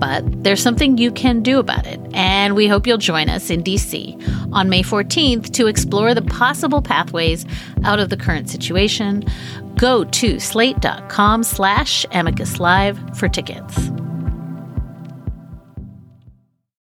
But 0.00 0.24
there's 0.42 0.62
something 0.62 0.98
you 0.98 1.12
can 1.12 1.42
do 1.42 1.58
about 1.58 1.86
it, 1.86 2.00
and 2.14 2.56
we 2.56 2.66
hope 2.66 2.86
you'll 2.86 2.98
join 2.98 3.28
us 3.28 3.50
in 3.50 3.62
DC 3.62 4.52
on 4.52 4.68
May 4.68 4.82
14th 4.82 5.52
to 5.52 5.66
explore 5.66 6.14
the 6.14 6.22
possible 6.22 6.82
pathways 6.82 7.44
out 7.84 8.00
of 8.00 8.08
the 8.08 8.16
current 8.16 8.48
situation. 8.48 9.24
Go 9.76 10.04
to 10.04 10.40
slate.com 10.40 11.44
slash 11.44 12.06
amicus 12.12 12.58
live 12.58 12.98
for 13.16 13.28
tickets. 13.28 13.90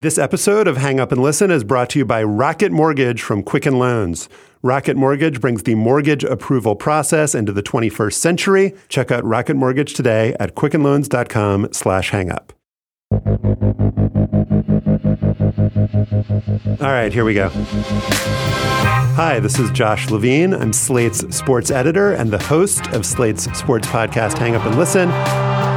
This 0.01 0.19
episode 0.19 0.67
of 0.67 0.77
Hang 0.77 0.99
Up 0.99 1.11
and 1.11 1.21
Listen 1.21 1.49
is 1.49 1.63
brought 1.63 1.89
to 1.89 1.99
you 1.99 2.05
by 2.05 2.21
Rocket 2.21 2.71
Mortgage 2.71 3.23
from 3.23 3.41
Quicken 3.41 3.79
Loans. 3.79 4.29
Rocket 4.61 4.95
Mortgage 4.95 5.41
brings 5.41 5.63
the 5.63 5.73
mortgage 5.73 6.23
approval 6.23 6.75
process 6.75 7.33
into 7.33 7.51
the 7.51 7.63
21st 7.63 8.13
century. 8.13 8.75
Check 8.89 9.11
out 9.11 9.25
Rocket 9.25 9.55
Mortgage 9.55 9.95
today 9.95 10.35
at 10.39 10.55
quickenloans.com 10.55 11.69
slash 11.71 12.11
hangup. 12.11 12.56
All 13.09 13.19
right, 16.81 17.11
here 17.13 17.23
we 17.23 17.33
go. 17.33 17.49
Hi, 19.15 19.39
this 19.39 19.57
is 19.59 19.71
Josh 19.71 20.09
Levin. 20.09 20.53
I'm 20.53 20.73
Slate's 20.73 21.19
sports 21.35 21.71
editor 21.71 22.13
and 22.13 22.31
the 22.31 22.37
host 22.37 22.87
of 22.87 23.05
Slate's 23.05 23.43
sports 23.57 23.87
podcast, 23.87 24.37
Hang 24.37 24.55
Up 24.55 24.65
and 24.65 24.77
Listen. 24.77 25.09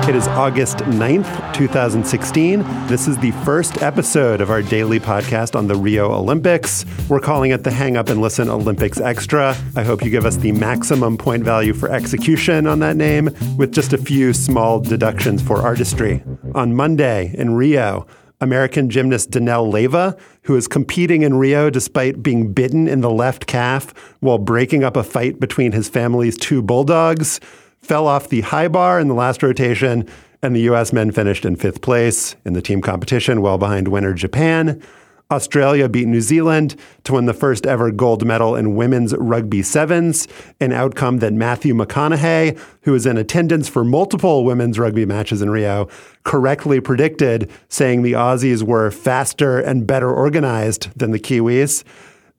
It 0.09 0.16
is 0.16 0.27
August 0.28 0.78
9th, 0.78 1.55
2016. 1.55 2.61
This 2.88 3.06
is 3.06 3.16
the 3.19 3.31
first 3.44 3.83
episode 3.83 4.41
of 4.41 4.50
our 4.50 4.62
daily 4.62 4.99
podcast 4.99 5.55
on 5.55 5.69
the 5.69 5.77
Rio 5.77 6.11
Olympics. 6.11 6.84
We're 7.09 7.21
calling 7.21 7.50
it 7.53 7.65
the 7.65 7.71
Hang 7.71 7.97
Up 7.97 8.09
and 8.09 8.21
Listen 8.21 8.49
Olympics 8.49 8.99
Extra. 8.99 9.55
I 9.77 9.84
hope 9.84 10.03
you 10.03 10.11
give 10.11 10.25
us 10.25 10.37
the 10.37 10.53
maximum 10.53 11.16
point 11.16 11.44
value 11.44 11.75
for 11.75 11.91
execution 11.91 12.66
on 12.66 12.81
that 12.81 12.97
name, 12.97 13.31
with 13.56 13.72
just 13.72 13.93
a 13.93 13.99
few 13.99 14.33
small 14.33 14.81
deductions 14.81 15.43
for 15.43 15.59
artistry. 15.59 16.25
On 16.55 16.75
Monday 16.75 17.32
in 17.37 17.55
Rio, 17.55 18.06
American 18.41 18.88
gymnast 18.88 19.31
Danell 19.31 19.71
Leyva, 19.71 20.19
who 20.44 20.56
is 20.56 20.67
competing 20.67 21.22
in 21.22 21.34
Rio 21.34 21.69
despite 21.69 22.22
being 22.22 22.53
bitten 22.53 22.88
in 22.88 23.03
the 23.03 23.11
left 23.11 23.47
calf 23.47 23.93
while 24.21 24.38
breaking 24.38 24.82
up 24.82 24.97
a 24.97 25.03
fight 25.03 25.38
between 25.38 25.72
his 25.72 25.88
family's 25.88 26.38
two 26.38 26.62
bulldogs, 26.62 27.38
fell 27.82 28.06
off 28.06 28.28
the 28.28 28.42
high 28.42 28.68
bar 28.68 29.00
in 29.00 29.08
the 29.08 29.14
last 29.14 29.42
rotation, 29.42 30.08
and 30.42 30.54
the 30.54 30.62
U.S. 30.62 30.92
men 30.92 31.10
finished 31.10 31.44
in 31.44 31.56
fifth 31.56 31.80
place 31.80 32.36
in 32.44 32.52
the 32.52 32.62
team 32.62 32.80
competition, 32.80 33.42
well 33.42 33.58
behind 33.58 33.88
winner 33.88 34.14
Japan. 34.14 34.82
Australia 35.30 35.88
beat 35.88 36.08
New 36.08 36.20
Zealand 36.20 36.74
to 37.04 37.12
win 37.12 37.26
the 37.26 37.34
first 37.34 37.64
ever 37.64 37.92
gold 37.92 38.26
medal 38.26 38.56
in 38.56 38.74
women's 38.74 39.14
rugby 39.14 39.62
sevens, 39.62 40.26
an 40.58 40.72
outcome 40.72 41.19
that 41.19 41.32
Matthew 41.32 41.72
McConaughey, 41.72 42.58
who 42.82 42.92
was 42.92 43.06
in 43.06 43.16
attendance 43.16 43.69
for 43.69 43.84
multiple 43.84 44.44
women's 44.44 44.78
rugby 44.78 45.06
matches 45.06 45.40
in 45.40 45.50
Rio, 45.50 45.88
correctly 46.24 46.80
predicted, 46.80 47.48
saying 47.69 48.02
the 48.02 48.12
Aussies 48.12 48.64
were 48.64 48.90
faster 48.90 49.60
and 49.60 49.86
better 49.86 50.12
organized 50.12 50.90
than 50.98 51.12
the 51.12 51.20
Kiwis. 51.20 51.84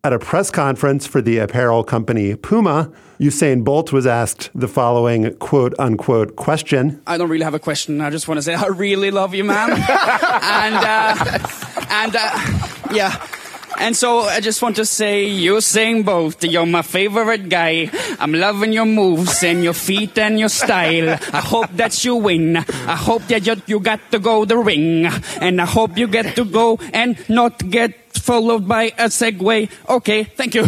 At 0.04 0.14
a 0.14 0.18
press 0.18 0.50
conference 0.50 1.06
for 1.06 1.22
the 1.22 1.38
apparel 1.38 1.84
company 1.84 2.34
Puma, 2.36 2.92
Usain 3.20 3.64
Bolt 3.64 3.94
was 3.94 4.08
asked 4.08 4.50
the 4.56 4.68
following 4.68 5.32
quote 5.36 5.76
unquote 5.78 6.36
question. 6.36 7.00
I 7.06 7.20
don't 7.20 7.30
really 7.30 7.44
have 7.44 7.54
a 7.54 7.60
question. 7.60 8.02
I 8.02 8.10
just 8.10 8.28
want 8.28 8.40
to 8.40 8.42
say 8.42 8.56
I 8.56 8.66
really 8.66 9.12
love 9.12 9.36
you, 9.36 9.44
man. 9.44 9.70
and 9.70 10.76
uh, 10.76 11.38
and 11.92 12.16
uh, 12.16 12.68
yeah. 12.92 13.28
And 13.80 13.96
so 13.96 14.22
I 14.22 14.40
just 14.42 14.62
want 14.62 14.76
to 14.78 14.86
say, 14.86 15.28
Usain 15.28 16.04
Bolt, 16.04 16.44
you're 16.44 16.66
my 16.66 16.82
favorite 16.82 17.50
guy. 17.50 17.90
I'm 18.20 18.34
loving 18.34 18.74
your 18.74 18.86
moves 18.86 19.44
and 19.44 19.64
your 19.64 19.74
feet 19.74 20.18
and 20.18 20.40
your 20.40 20.50
style. 20.50 21.18
I 21.34 21.42
hope 21.42 21.72
that 21.74 22.04
you 22.04 22.16
win. 22.16 22.58
I 22.58 22.96
hope 22.96 23.24
that 23.28 23.46
you, 23.48 23.56
you 23.66 23.80
got 23.80 24.00
to 24.12 24.20
go 24.20 24.46
the 24.46 24.58
ring. 24.58 25.08
And 25.40 25.62
I 25.62 25.66
hope 25.66 25.98
you 25.98 26.08
get 26.08 26.36
to 26.36 26.46
go 26.46 26.80
and 26.94 27.18
not 27.30 27.70
get 27.70 28.11
followed 28.20 28.68
by 28.68 28.86
a 28.98 29.06
Segway. 29.06 29.70
Okay, 29.90 30.24
thank 30.24 30.56
you. 30.56 30.64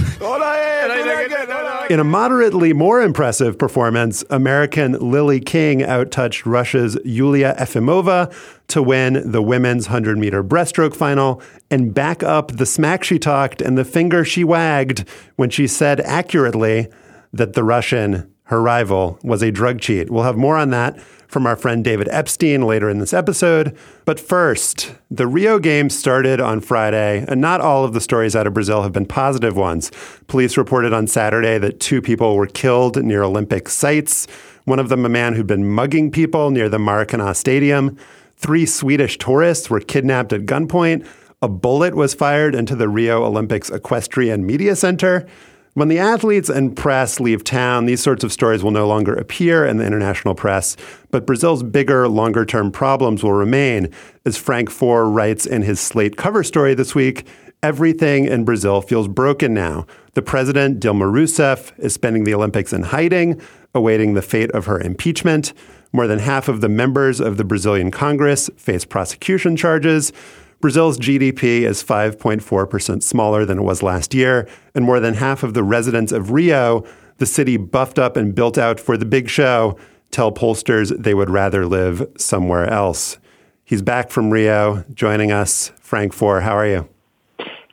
In 1.89 1.99
a 1.99 2.03
moderately 2.03 2.73
more 2.73 3.01
impressive 3.01 3.57
performance, 3.57 4.23
American 4.29 4.93
Lily 4.93 5.39
King 5.39 5.81
outtouched 5.81 6.45
Russia's 6.45 6.97
Yulia 7.03 7.55
Efimova 7.59 8.33
to 8.69 8.81
win 8.81 9.29
the 9.29 9.41
women's 9.41 9.87
100 9.87 10.17
meter 10.17 10.43
breaststroke 10.43 10.95
final 10.95 11.41
and 11.69 11.93
back 11.93 12.23
up 12.23 12.53
the 12.53 12.65
smack 12.65 13.03
she 13.03 13.19
talked 13.19 13.61
and 13.61 13.77
the 13.77 13.85
finger 13.85 14.23
she 14.23 14.43
wagged 14.43 15.07
when 15.35 15.49
she 15.49 15.67
said 15.67 15.99
accurately 16.01 16.87
that 17.33 17.53
the 17.53 17.63
Russian 17.63 18.32
her 18.45 18.61
rival, 18.61 19.19
was 19.23 19.41
a 19.41 19.51
drug 19.51 19.79
cheat. 19.79 20.09
We'll 20.09 20.23
have 20.23 20.37
more 20.37 20.57
on 20.57 20.69
that 20.71 20.99
from 21.33 21.47
our 21.47 21.55
friend 21.55 21.83
David 21.83 22.07
Epstein 22.11 22.61
later 22.61 22.89
in 22.89 22.99
this 22.99 23.13
episode. 23.13 23.75
But 24.05 24.19
first, 24.19 24.93
the 25.09 25.25
Rio 25.25 25.57
Games 25.57 25.97
started 25.97 26.39
on 26.39 26.61
Friday, 26.61 27.25
and 27.27 27.41
not 27.41 27.59
all 27.59 27.83
of 27.83 27.93
the 27.93 28.01
stories 28.01 28.35
out 28.35 28.45
of 28.45 28.53
Brazil 28.53 28.83
have 28.83 28.91
been 28.91 29.07
positive 29.07 29.55
ones. 29.55 29.91
Police 30.27 30.57
reported 30.57 30.93
on 30.93 31.07
Saturday 31.07 31.57
that 31.57 31.79
two 31.79 32.01
people 32.01 32.35
were 32.35 32.45
killed 32.45 33.03
near 33.03 33.23
Olympic 33.23 33.67
sites, 33.67 34.27
one 34.65 34.79
of 34.79 34.89
them 34.89 35.05
a 35.05 35.09
man 35.09 35.33
who'd 35.33 35.47
been 35.47 35.67
mugging 35.67 36.11
people 36.11 36.51
near 36.51 36.69
the 36.69 36.77
Maracanã 36.77 37.35
Stadium. 37.35 37.97
Three 38.37 38.65
Swedish 38.65 39.17
tourists 39.17 39.69
were 39.69 39.79
kidnapped 39.79 40.33
at 40.33 40.41
gunpoint. 40.41 41.07
A 41.41 41.49
bullet 41.49 41.95
was 41.95 42.13
fired 42.13 42.55
into 42.55 42.75
the 42.75 42.87
Rio 42.87 43.23
Olympics 43.23 43.69
Equestrian 43.69 44.45
Media 44.45 44.75
Center. 44.75 45.27
When 45.75 45.87
the 45.87 45.97
athletes 45.97 46.49
and 46.49 46.77
press 46.77 47.19
leave 47.19 47.43
town, 47.43 47.87
these 47.87 48.03
sorts 48.03 48.23
of 48.23 48.31
stories 48.31 48.63
will 48.63 48.69
no 48.69 48.87
longer 48.87 49.15
appear 49.15 49.65
in 49.65 49.77
the 49.77 49.85
international 49.85 50.35
press, 50.35 50.77
but 51.09 51.25
Brazil's 51.25 51.63
bigger, 51.63 52.07
longer 52.07 52.45
term 52.45 52.71
problems 52.71 53.23
will 53.23 53.33
remain. 53.33 53.89
As 54.23 54.37
Frank 54.37 54.69
Foer 54.69 55.09
writes 55.09 55.47
in 55.47 55.63
his 55.63 55.79
Slate 55.79 56.15
cover 56.15 56.43
story 56.43 56.75
this 56.75 56.93
week, 56.93 57.25
everything 57.63 58.25
in 58.25 58.45
Brazil 58.45 58.81
feels 58.81 59.07
broken 59.07 59.55
now. 59.55 59.87
The 60.13 60.21
president, 60.21 60.79
Dilma 60.79 61.11
Rousseff, 61.11 61.71
is 61.79 61.91
spending 61.91 62.23
the 62.23 62.35
Olympics 62.35 62.71
in 62.71 62.83
hiding, 62.83 63.41
awaiting 63.73 64.13
the 64.13 64.21
fate 64.21 64.51
of 64.51 64.67
her 64.67 64.79
impeachment. 64.79 65.53
More 65.91 66.05
than 66.05 66.19
half 66.19 66.47
of 66.47 66.61
the 66.61 66.69
members 66.69 67.19
of 67.19 67.37
the 67.37 67.43
Brazilian 67.43 67.89
Congress 67.89 68.47
face 68.57 68.85
prosecution 68.85 69.55
charges. 69.55 70.13
Brazil's 70.63 70.97
GDP 70.97 71.63
is 71.63 71.83
5.4% 71.83 73.03
smaller 73.03 73.43
than 73.43 73.59
it 73.59 73.63
was 73.63 73.83
last 73.83 74.13
year, 74.13 74.47
and 74.73 74.85
more 74.85 75.01
than 75.01 75.15
half 75.15 75.43
of 75.43 75.53
the 75.53 75.61
residents 75.61 76.13
of 76.13 76.31
Rio, 76.31 76.85
the 77.17 77.25
city 77.25 77.57
buffed 77.57 77.99
up 77.99 78.15
and 78.15 78.33
built 78.33 78.57
out 78.57 78.79
for 78.79 78.95
the 78.95 79.03
big 79.03 79.29
show, 79.29 79.77
tell 80.11 80.31
pollsters 80.31 80.97
they 80.97 81.13
would 81.13 81.29
rather 81.29 81.65
live 81.65 82.07
somewhere 82.17 82.65
else. 82.65 83.17
He's 83.65 83.81
back 83.81 84.09
from 84.09 84.31
Rio, 84.31 84.85
joining 84.93 85.33
us. 85.33 85.73
Frank 85.81 86.13
Foer, 86.13 86.39
how 86.39 86.55
are 86.55 86.67
you? 86.67 86.87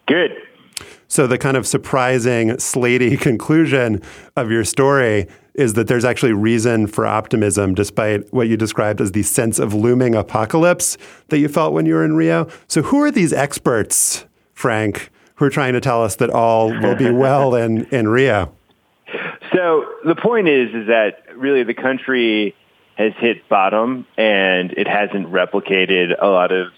Good. 0.08 0.32
So, 1.06 1.28
the 1.28 1.38
kind 1.38 1.56
of 1.56 1.68
surprising, 1.68 2.48
slatey 2.54 3.20
conclusion 3.20 4.02
of 4.34 4.50
your 4.50 4.64
story 4.64 5.28
is 5.60 5.74
that 5.74 5.88
there's 5.88 6.06
actually 6.06 6.32
reason 6.32 6.86
for 6.86 7.06
optimism 7.06 7.74
despite 7.74 8.32
what 8.32 8.48
you 8.48 8.56
described 8.56 9.00
as 9.00 9.12
the 9.12 9.22
sense 9.22 9.58
of 9.58 9.74
looming 9.74 10.14
apocalypse 10.14 10.96
that 11.28 11.38
you 11.38 11.48
felt 11.48 11.74
when 11.74 11.84
you 11.84 11.94
were 11.94 12.04
in 12.04 12.16
Rio. 12.16 12.48
So, 12.66 12.80
who 12.82 13.02
are 13.02 13.10
these 13.10 13.32
experts, 13.32 14.24
Frank, 14.54 15.10
who 15.34 15.44
are 15.44 15.50
trying 15.50 15.74
to 15.74 15.80
tell 15.80 16.02
us 16.02 16.16
that 16.16 16.30
all 16.30 16.68
will 16.68 16.96
be 16.96 17.10
well 17.10 17.54
in, 17.64 17.84
in 17.86 18.08
Rio? 18.08 18.54
So, 19.52 19.84
the 20.06 20.16
point 20.16 20.48
is, 20.48 20.70
is 20.74 20.86
that 20.86 21.24
really 21.36 21.62
the 21.62 21.74
country 21.74 22.54
has 22.96 23.12
hit 23.18 23.46
bottom 23.48 24.06
and 24.16 24.72
it 24.72 24.88
hasn't 24.88 25.26
replicated 25.28 26.16
a 26.20 26.28
lot 26.28 26.52
of 26.52 26.68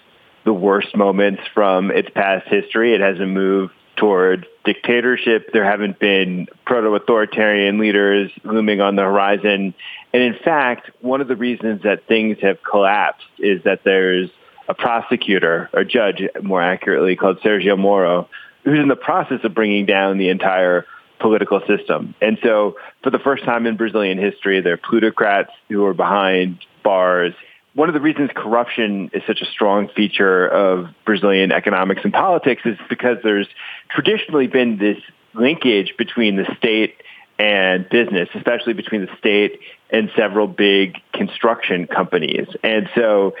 the 0.43 0.53
worst 0.53 0.95
moments 0.95 1.41
from 1.53 1.89
its 1.89 2.09
past 2.09 2.47
history. 2.49 2.93
It 2.93 2.99
hasn't 3.01 3.29
moved 3.29 3.73
toward 3.95 4.45
dictatorship. 4.63 5.51
There 5.51 5.63
haven't 5.63 5.99
been 5.99 6.47
proto-authoritarian 6.65 7.77
leaders 7.77 8.31
looming 8.43 8.81
on 8.81 8.95
the 8.95 9.03
horizon. 9.03 9.73
And 10.13 10.23
in 10.23 10.35
fact, 10.43 10.91
one 11.01 11.21
of 11.21 11.27
the 11.27 11.35
reasons 11.35 11.83
that 11.83 12.07
things 12.07 12.37
have 12.41 12.63
collapsed 12.63 13.27
is 13.39 13.63
that 13.63 13.81
there's 13.83 14.29
a 14.69 14.73
prosecutor, 14.73 15.69
or 15.73 15.83
judge 15.83 16.23
more 16.41 16.61
accurately, 16.61 17.15
called 17.15 17.39
Sergio 17.41 17.77
Moro, 17.77 18.29
who's 18.63 18.79
in 18.79 18.87
the 18.87 18.95
process 18.95 19.39
of 19.43 19.53
bringing 19.53 19.85
down 19.85 20.17
the 20.17 20.29
entire 20.29 20.85
political 21.19 21.61
system. 21.67 22.15
And 22.21 22.37
so 22.41 22.77
for 23.01 23.09
the 23.09 23.19
first 23.19 23.43
time 23.43 23.65
in 23.65 23.75
Brazilian 23.75 24.17
history, 24.17 24.61
there 24.61 24.73
are 24.73 24.77
plutocrats 24.77 25.51
who 25.69 25.85
are 25.85 25.93
behind 25.93 26.59
bars 26.83 27.33
one 27.75 27.89
of 27.89 27.93
the 27.93 28.01
reasons 28.01 28.29
corruption 28.35 29.09
is 29.13 29.23
such 29.25 29.41
a 29.41 29.45
strong 29.45 29.89
feature 29.95 30.47
of 30.47 30.87
Brazilian 31.05 31.51
economics 31.51 32.01
and 32.03 32.13
politics 32.13 32.61
is 32.65 32.77
because 32.89 33.17
there's 33.23 33.47
traditionally 33.89 34.47
been 34.47 34.77
this 34.77 34.97
linkage 35.33 35.95
between 35.97 36.35
the 36.35 36.45
state 36.57 36.95
and 37.39 37.89
business, 37.89 38.29
especially 38.35 38.73
between 38.73 39.01
the 39.01 39.17
state 39.17 39.59
and 39.89 40.11
several 40.15 40.47
big 40.47 40.97
construction 41.13 41.87
companies. 41.87 42.47
And 42.63 42.87
so 42.95 43.33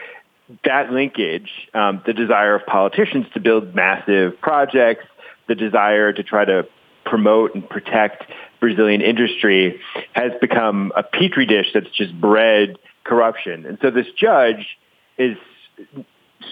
that 0.65 0.91
linkage, 0.91 1.49
um, 1.75 2.01
the 2.05 2.13
desire 2.13 2.55
of 2.55 2.65
politicians 2.65 3.27
to 3.35 3.39
build 3.39 3.75
massive 3.75 4.39
projects, 4.41 5.05
the 5.47 5.55
desire 5.55 6.11
to 6.11 6.23
try 6.23 6.43
to 6.43 6.67
promote 7.05 7.53
and 7.53 7.69
protect 7.69 8.23
Brazilian 8.59 9.01
industry 9.01 9.79
has 10.13 10.31
become 10.41 10.91
a 10.95 11.03
petri 11.03 11.45
dish 11.45 11.67
that's 11.73 11.89
just 11.91 12.19
bred 12.19 12.77
corruption. 13.03 13.65
And 13.65 13.77
so 13.81 13.91
this 13.91 14.07
judge 14.17 14.77
is 15.17 15.37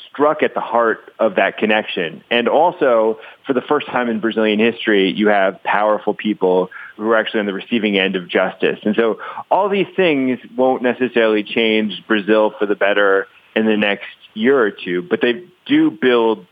struck 0.09 0.44
at 0.44 0.53
the 0.53 0.62
heart 0.62 1.12
of 1.19 1.36
that 1.36 1.57
connection. 1.57 2.24
And 2.30 2.48
also, 2.48 3.19
for 3.45 3.53
the 3.53 3.62
first 3.62 3.88
time 3.88 4.09
in 4.09 4.19
Brazilian 4.19 4.59
history, 4.59 5.12
you 5.12 5.27
have 5.27 5.62
powerful 5.63 6.13
people 6.13 6.69
who 6.98 7.09
are 7.09 7.18
actually 7.18 7.42
on 7.42 7.45
the 7.45 7.53
receiving 7.53 7.98
end 7.98 8.15
of 8.15 8.27
justice. 8.27 8.80
And 8.83 8.95
so 8.95 9.19
all 9.50 9.69
these 9.69 9.88
things 9.95 10.39
won't 10.56 10.81
necessarily 10.81 11.44
change 11.44 12.03
Brazil 12.07 12.54
for 12.57 12.65
the 12.65 12.75
better 12.75 13.27
in 13.56 13.65
the 13.65 13.77
next 13.77 14.07
year 14.33 14.59
or 14.59 14.71
two, 14.71 15.01
but 15.01 15.21
they 15.21 15.44
do 15.65 15.92
build 15.92 16.45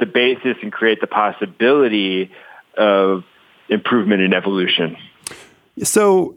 the 0.00 0.06
basis 0.06 0.56
and 0.62 0.72
create 0.72 1.00
the 1.00 1.06
possibility 1.06 2.32
of 2.76 3.24
improvement 3.68 4.22
and 4.22 4.34
evolution. 4.34 4.96
So 5.82 6.36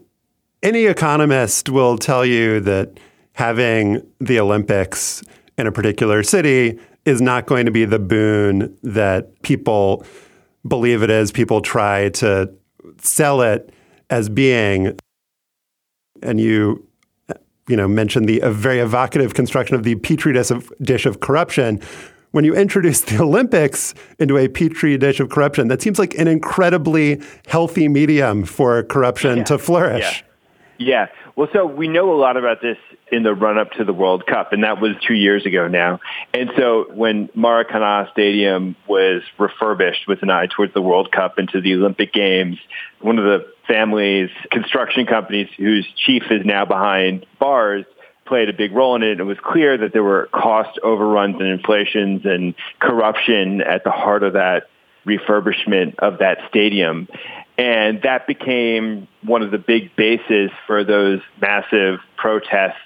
any 0.62 0.86
economist 0.86 1.68
will 1.68 1.98
tell 1.98 2.24
you 2.24 2.60
that 2.60 2.98
having 3.32 4.00
the 4.18 4.40
Olympics 4.40 5.22
in 5.58 5.66
a 5.66 5.72
particular 5.72 6.22
city 6.22 6.78
is 7.04 7.20
not 7.20 7.46
going 7.46 7.66
to 7.66 7.72
be 7.72 7.84
the 7.84 7.98
boon 7.98 8.76
that 8.82 9.42
people 9.42 10.04
believe 10.66 11.02
it 11.02 11.10
is. 11.10 11.30
People 11.30 11.60
try 11.60 12.08
to 12.10 12.52
sell 13.00 13.42
it 13.42 13.72
as 14.10 14.28
being. 14.28 14.98
And 16.22 16.40
you, 16.40 16.86
you 17.68 17.76
know, 17.76 17.86
mentioned 17.86 18.28
the 18.28 18.40
very 18.44 18.80
evocative 18.80 19.34
construction 19.34 19.76
of 19.76 19.84
the 19.84 19.94
petri 19.96 20.32
dish 20.32 20.50
of, 20.50 20.72
dish 20.80 21.06
of 21.06 21.20
corruption. 21.20 21.80
When 22.32 22.44
you 22.44 22.54
introduce 22.54 23.02
the 23.02 23.22
Olympics 23.22 23.94
into 24.18 24.36
a 24.36 24.48
petri 24.48 24.98
dish 24.98 25.20
of 25.20 25.30
corruption, 25.30 25.68
that 25.68 25.82
seems 25.82 25.98
like 25.98 26.14
an 26.14 26.26
incredibly 26.26 27.22
healthy 27.46 27.88
medium 27.88 28.44
for 28.44 28.82
corruption 28.82 29.38
yeah. 29.38 29.44
to 29.44 29.58
flourish. 29.58 30.22
Yeah. 30.22 30.26
Yeah. 30.78 31.06
Well, 31.34 31.48
so 31.52 31.66
we 31.66 31.88
know 31.88 32.12
a 32.12 32.18
lot 32.18 32.36
about 32.36 32.60
this 32.60 32.78
in 33.10 33.22
the 33.22 33.34
run 33.34 33.58
up 33.58 33.72
to 33.72 33.84
the 33.84 33.92
World 33.92 34.26
Cup, 34.26 34.52
and 34.52 34.64
that 34.64 34.80
was 34.80 34.92
two 35.06 35.14
years 35.14 35.46
ago 35.46 35.68
now. 35.68 36.00
And 36.34 36.50
so 36.56 36.86
when 36.92 37.28
Maracanã 37.28 38.10
Stadium 38.12 38.76
was 38.88 39.22
refurbished 39.38 40.06
with 40.08 40.22
an 40.22 40.30
eye 40.30 40.46
towards 40.46 40.74
the 40.74 40.82
World 40.82 41.12
Cup 41.12 41.38
and 41.38 41.48
to 41.50 41.60
the 41.60 41.74
Olympic 41.74 42.12
Games, 42.12 42.58
one 43.00 43.18
of 43.18 43.24
the 43.24 43.46
family's 43.66 44.30
construction 44.50 45.06
companies 45.06 45.48
whose 45.56 45.86
chief 45.96 46.24
is 46.30 46.44
now 46.44 46.64
behind 46.64 47.26
bars 47.38 47.84
played 48.26 48.48
a 48.48 48.52
big 48.52 48.72
role 48.72 48.96
in 48.96 49.02
it. 49.02 49.20
It 49.20 49.24
was 49.24 49.38
clear 49.42 49.78
that 49.78 49.92
there 49.92 50.02
were 50.02 50.28
cost 50.32 50.78
overruns 50.82 51.36
and 51.36 51.48
inflations 51.48 52.22
and 52.24 52.54
corruption 52.80 53.60
at 53.60 53.84
the 53.84 53.90
heart 53.90 54.22
of 54.22 54.34
that 54.34 54.64
refurbishment 55.06 55.96
of 56.00 56.18
that 56.18 56.38
stadium. 56.48 57.08
And 57.58 58.02
that 58.02 58.26
became 58.26 59.08
one 59.22 59.42
of 59.42 59.50
the 59.50 59.58
big 59.58 59.96
bases 59.96 60.50
for 60.66 60.84
those 60.84 61.20
massive 61.40 62.00
protests 62.16 62.76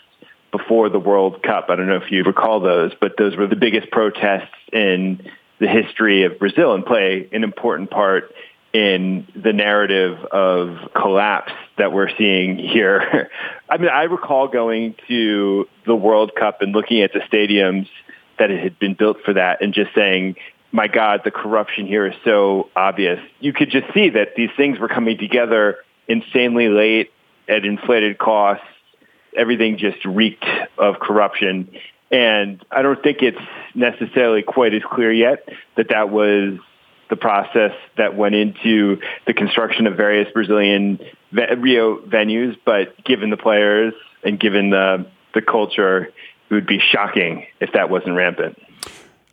before 0.53 0.89
the 0.89 0.99
World 0.99 1.43
Cup. 1.43 1.67
I 1.69 1.77
don't 1.77 1.87
know 1.87 1.97
if 1.97 2.11
you 2.11 2.23
recall 2.25 2.61
those, 2.61 2.93
but 3.01 3.17
those 3.17 3.37
were 3.37 3.47
the 3.47 3.57
biggest 3.57 3.91
protests 3.91 4.55
in 4.73 5.29
the 5.59 5.69
history 5.69 6.25
of 6.25 6.39
Brazil 6.39 6.75
and 6.75 6.85
play 6.85 7.29
an 7.33 7.45
important 7.45 7.91
part 7.91 8.33
in 8.73 9.27
the 9.35 9.53
narrative 9.53 10.25
of 10.27 10.93
collapse 10.95 11.53
that 11.77 11.93
we're 11.93 12.11
seeing 12.17 12.57
here. 12.57 13.31
I 13.69 13.79
mean, 13.79 13.91
I 13.91 14.05
recall 14.05 14.49
going 14.49 14.95
to 15.09 15.69
the 15.87 15.95
World 15.95 16.33
Cup 16.39 16.63
and 16.63 16.73
looking 16.73 17.03
at 17.03 17.13
the 17.13 17.21
stadiums 17.21 17.89
that 18.39 18.51
had 18.51 18.79
been 18.79 18.95
built 18.95 19.19
for 19.25 19.35
that 19.35 19.61
and 19.61 19.75
just 19.75 19.95
saying, 19.95 20.37
my 20.73 20.87
God, 20.87 21.23
the 21.25 21.31
corruption 21.31 21.87
here 21.87 22.07
is 22.07 22.15
so 22.25 22.71
obvious. 22.77 23.21
You 23.41 23.53
could 23.53 23.71
just 23.71 23.93
see 23.93 24.11
that 24.11 24.35
these 24.37 24.51
things 24.57 24.79
were 24.79 24.89
coming 24.89 25.19
together 25.19 25.79
insanely 26.07 26.69
late 26.69 27.13
at 27.49 27.65
inflated 27.65 28.19
costs. 28.19 28.65
Everything 29.37 29.79
just 29.79 30.05
reeked 30.05 30.45
of 30.79 30.99
corruption. 31.01 31.71
And 32.11 32.65
I 32.71 32.83
don't 32.83 33.03
think 33.03 33.23
it's 33.23 33.41
necessarily 33.75 34.43
quite 34.43 34.75
as 34.75 34.83
clear 34.83 35.13
yet 35.13 35.49
that 35.77 35.89
that 35.91 36.11
was 36.11 36.59
the 37.09 37.17
process 37.17 37.73
that 37.97 38.17
went 38.17 38.35
into 38.37 39.01
the 39.27 39.35
construction 39.35 39.87
of 39.87 39.97
various 39.97 40.33
Brazilian 40.33 41.01
Rio 41.33 41.99
venues. 41.99 42.57
But 42.65 43.05
given 43.05 43.31
the 43.31 43.37
players 43.37 43.95
and 44.23 44.39
given 44.39 44.71
the, 44.71 45.07
the 45.35 45.43
culture, 45.43 46.13
it 46.51 46.55
would 46.55 46.67
be 46.67 46.81
shocking 46.81 47.47
if 47.61 47.73
that 47.73 47.91
wasn't 47.91 48.17
rampant. 48.17 48.59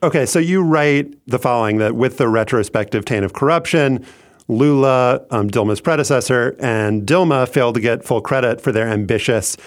Okay, 0.04 0.28
so 0.28 0.38
you 0.38 0.62
write 0.62 1.12
the 1.26 1.40
following 1.40 1.80
that 1.80 1.96
with 1.96 2.18
the 2.18 2.28
retrospective 2.28 3.04
taint 3.04 3.26
of 3.26 3.34
corruption, 3.34 4.06
Lula, 4.48 5.26
um, 5.32 5.50
Dilma's 5.50 5.82
predecessor, 5.82 6.56
and 6.60 7.02
Dilma 7.08 7.50
failed 7.50 7.74
to 7.76 7.82
get 7.82 8.06
full 8.06 8.22
credit 8.22 8.62
for 8.62 8.72
their 8.72 8.88
ambitious 8.88 9.58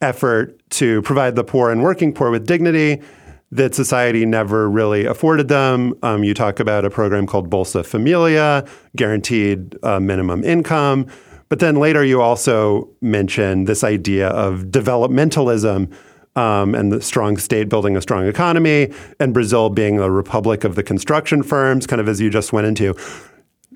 effort 0.00 0.56
to 0.70 1.02
provide 1.02 1.34
the 1.34 1.42
poor 1.42 1.72
and 1.72 1.82
working 1.82 2.14
poor 2.14 2.30
with 2.30 2.46
dignity 2.46 3.02
that 3.50 3.74
society 3.74 4.24
never 4.24 4.70
really 4.70 5.06
afforded 5.06 5.48
them. 5.48 5.92
Um, 6.04 6.22
you 6.22 6.34
talk 6.34 6.60
about 6.60 6.84
a 6.84 6.90
program 6.90 7.26
called 7.26 7.50
Bolsa 7.50 7.84
Familia, 7.84 8.64
guaranteed 8.94 9.76
uh, 9.82 9.98
minimum 9.98 10.44
income. 10.44 11.08
But 11.48 11.58
then 11.58 11.74
later 11.74 12.04
you 12.04 12.22
also 12.22 12.88
mention 13.00 13.64
this 13.64 13.82
idea 13.82 14.28
of 14.28 14.66
developmentalism 14.66 15.92
um, 16.36 16.74
and 16.74 16.92
the 16.92 17.02
strong 17.02 17.36
state 17.36 17.68
building 17.68 17.96
a 17.96 18.02
strong 18.02 18.26
economy, 18.26 18.92
and 19.18 19.34
Brazil 19.34 19.68
being 19.70 19.98
a 19.98 20.10
republic 20.10 20.64
of 20.64 20.74
the 20.74 20.82
construction 20.82 21.42
firms, 21.42 21.86
kind 21.86 22.00
of 22.00 22.08
as 22.08 22.20
you 22.20 22.30
just 22.30 22.52
went 22.52 22.66
into. 22.66 22.94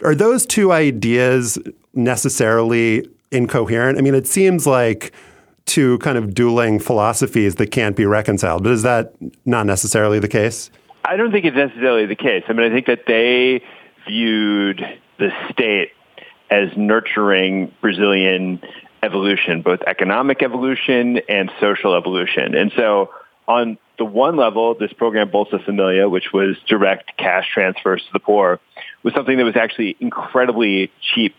Are 0.02 0.14
those 0.14 0.46
two 0.46 0.73
ideas 0.73 1.58
necessarily 1.94 3.08
incoherent? 3.30 3.99
I 3.99 4.02
mean, 4.02 4.14
it 4.14 4.26
seems 4.26 4.66
like 4.66 5.12
two 5.66 5.99
kind 5.99 6.18
of 6.18 6.34
dueling 6.34 6.78
philosophies 6.78 7.56
that 7.56 7.70
can't 7.70 7.96
be 7.96 8.06
reconciled, 8.06 8.62
but 8.62 8.73
is 8.73 8.82
that 8.82 9.14
not 9.44 9.66
necessarily 9.66 10.18
the 10.18 10.28
case? 10.28 10.70
I 11.04 11.16
don't 11.16 11.32
think 11.32 11.44
it's 11.44 11.56
necessarily 11.56 12.06
the 12.06 12.16
case. 12.16 12.44
I 12.49 12.52
mean, 12.52 12.70
I 12.70 12.75
think 12.75 12.87
that 12.87 13.04
they 13.06 13.62
viewed 14.06 14.80
the 15.18 15.30
state 15.50 15.90
as 16.50 16.68
nurturing 16.76 17.73
Brazilian 17.80 18.61
evolution, 19.04 19.62
both 19.62 19.80
economic 19.87 20.42
evolution 20.42 21.20
and 21.28 21.50
social 21.61 21.94
evolution. 21.94 22.54
And 22.54 22.73
so 22.76 23.11
on 23.46 23.78
the 23.99 24.04
one 24.04 24.37
level, 24.37 24.75
this 24.75 24.92
program 24.92 25.30
Bolsa 25.30 25.64
Familia, 25.64 26.08
which 26.08 26.32
was 26.32 26.56
direct 26.66 27.16
cash 27.16 27.46
transfers 27.52 28.02
to 28.02 28.12
the 28.12 28.18
poor, 28.18 28.58
was 29.02 29.14
something 29.14 29.37
that 29.37 29.44
was 29.44 29.56
actually 29.56 29.96
incredibly 30.00 30.90
cheap 31.14 31.37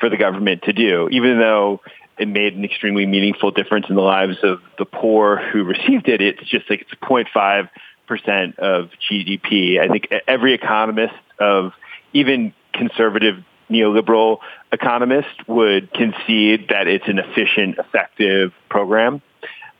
for 0.00 0.08
the 0.10 0.16
government 0.16 0.62
to 0.62 0.72
do, 0.72 1.08
even 1.10 1.38
though 1.38 1.80
it 2.18 2.28
made 2.28 2.54
an 2.54 2.64
extremely 2.64 3.06
meaningful 3.06 3.50
difference 3.50 3.86
in 3.88 3.94
the 3.94 4.02
lives 4.02 4.36
of 4.42 4.60
the 4.78 4.84
poor 4.84 5.36
who 5.36 5.64
received 5.64 6.08
it. 6.08 6.20
It's 6.20 6.48
just 6.48 6.68
like 6.68 6.82
it's 6.82 6.94
0.5 7.00 7.68
percent 8.06 8.58
of 8.58 8.90
GDP. 9.10 9.80
I 9.80 9.88
think 9.88 10.12
every 10.28 10.52
economist 10.52 11.14
of 11.38 11.72
even 12.12 12.52
conservative 12.72 13.42
neoliberal 13.70 14.40
economist 14.74 15.48
would 15.48 15.92
concede 15.92 16.68
that 16.68 16.86
it's 16.86 17.08
an 17.08 17.18
efficient, 17.18 17.78
effective 17.78 18.52
program. 18.68 19.22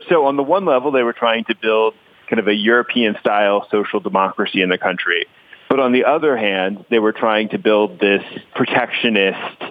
So 0.08 0.26
on 0.26 0.36
the 0.36 0.42
one 0.42 0.64
level, 0.64 0.92
they 0.92 1.02
were 1.02 1.12
trying 1.12 1.44
to 1.44 1.54
build 1.54 1.94
kind 2.28 2.40
of 2.40 2.48
a 2.48 2.54
European 2.54 3.16
style 3.20 3.66
social 3.70 4.00
democracy 4.00 4.62
in 4.62 4.70
the 4.70 4.78
country. 4.78 5.26
But 5.68 5.80
on 5.80 5.92
the 5.92 6.04
other 6.04 6.36
hand, 6.36 6.84
they 6.90 6.98
were 6.98 7.12
trying 7.12 7.50
to 7.50 7.58
build 7.58 7.98
this 7.98 8.22
protectionist 8.54 9.62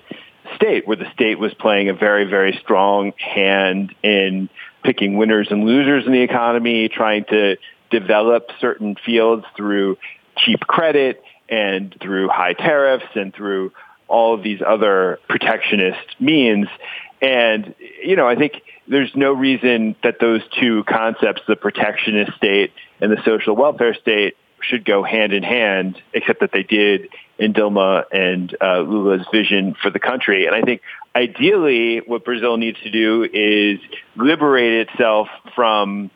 state 0.55 0.87
where 0.87 0.97
the 0.97 1.11
state 1.13 1.39
was 1.39 1.53
playing 1.53 1.89
a 1.89 1.93
very, 1.93 2.25
very 2.25 2.59
strong 2.61 3.13
hand 3.17 3.95
in 4.03 4.49
picking 4.83 5.17
winners 5.17 5.47
and 5.49 5.65
losers 5.65 6.05
in 6.05 6.11
the 6.11 6.21
economy, 6.21 6.89
trying 6.89 7.25
to 7.25 7.57
develop 7.89 8.49
certain 8.59 8.95
fields 9.05 9.45
through 9.55 9.97
cheap 10.37 10.59
credit 10.61 11.23
and 11.47 11.95
through 12.01 12.27
high 12.27 12.53
tariffs 12.53 13.05
and 13.15 13.33
through 13.33 13.71
all 14.07 14.33
of 14.33 14.43
these 14.43 14.61
other 14.65 15.19
protectionist 15.27 16.19
means. 16.19 16.67
And, 17.21 17.73
you 18.03 18.15
know, 18.15 18.27
I 18.27 18.35
think 18.35 18.61
there's 18.87 19.11
no 19.15 19.33
reason 19.33 19.95
that 20.03 20.19
those 20.19 20.41
two 20.59 20.83
concepts, 20.83 21.41
the 21.47 21.55
protectionist 21.55 22.35
state 22.35 22.73
and 22.99 23.11
the 23.11 23.21
social 23.23 23.55
welfare 23.55 23.93
state, 23.93 24.35
should 24.61 24.85
go 24.85 25.03
hand 25.03 25.33
in 25.33 25.43
hand, 25.43 26.01
except 26.13 26.39
that 26.39 26.51
they 26.53 26.63
did 26.63 27.09
in 27.37 27.53
Dilma 27.53 28.05
and 28.11 28.55
uh, 28.61 28.79
Lula's 28.79 29.25
vision 29.31 29.75
for 29.81 29.89
the 29.89 29.99
country. 29.99 30.45
And 30.45 30.55
I 30.55 30.61
think 30.61 30.81
ideally 31.15 31.99
what 31.99 32.23
Brazil 32.23 32.57
needs 32.57 32.79
to 32.81 32.89
do 32.89 33.23
is 33.23 33.79
liberate 34.15 34.87
itself 34.87 35.27
from 35.55 36.11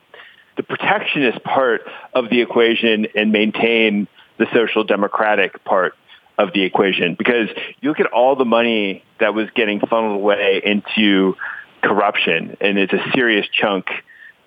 the 0.55 0.63
protectionist 0.63 1.43
part 1.43 1.81
of 2.13 2.29
the 2.29 2.41
equation 2.41 3.07
and 3.15 3.31
maintain 3.31 4.07
the 4.37 4.47
social 4.53 4.83
democratic 4.83 5.63
part 5.63 5.95
of 6.37 6.53
the 6.53 6.63
equation. 6.63 7.15
Because 7.15 7.49
you 7.81 7.89
look 7.89 7.99
at 7.99 8.07
all 8.07 8.35
the 8.35 8.45
money 8.45 9.03
that 9.19 9.33
was 9.33 9.49
getting 9.55 9.79
funneled 9.79 10.15
away 10.15 10.61
into 10.63 11.35
corruption, 11.81 12.57
and 12.61 12.77
it's 12.77 12.93
a 12.93 13.11
serious 13.13 13.47
chunk 13.51 13.87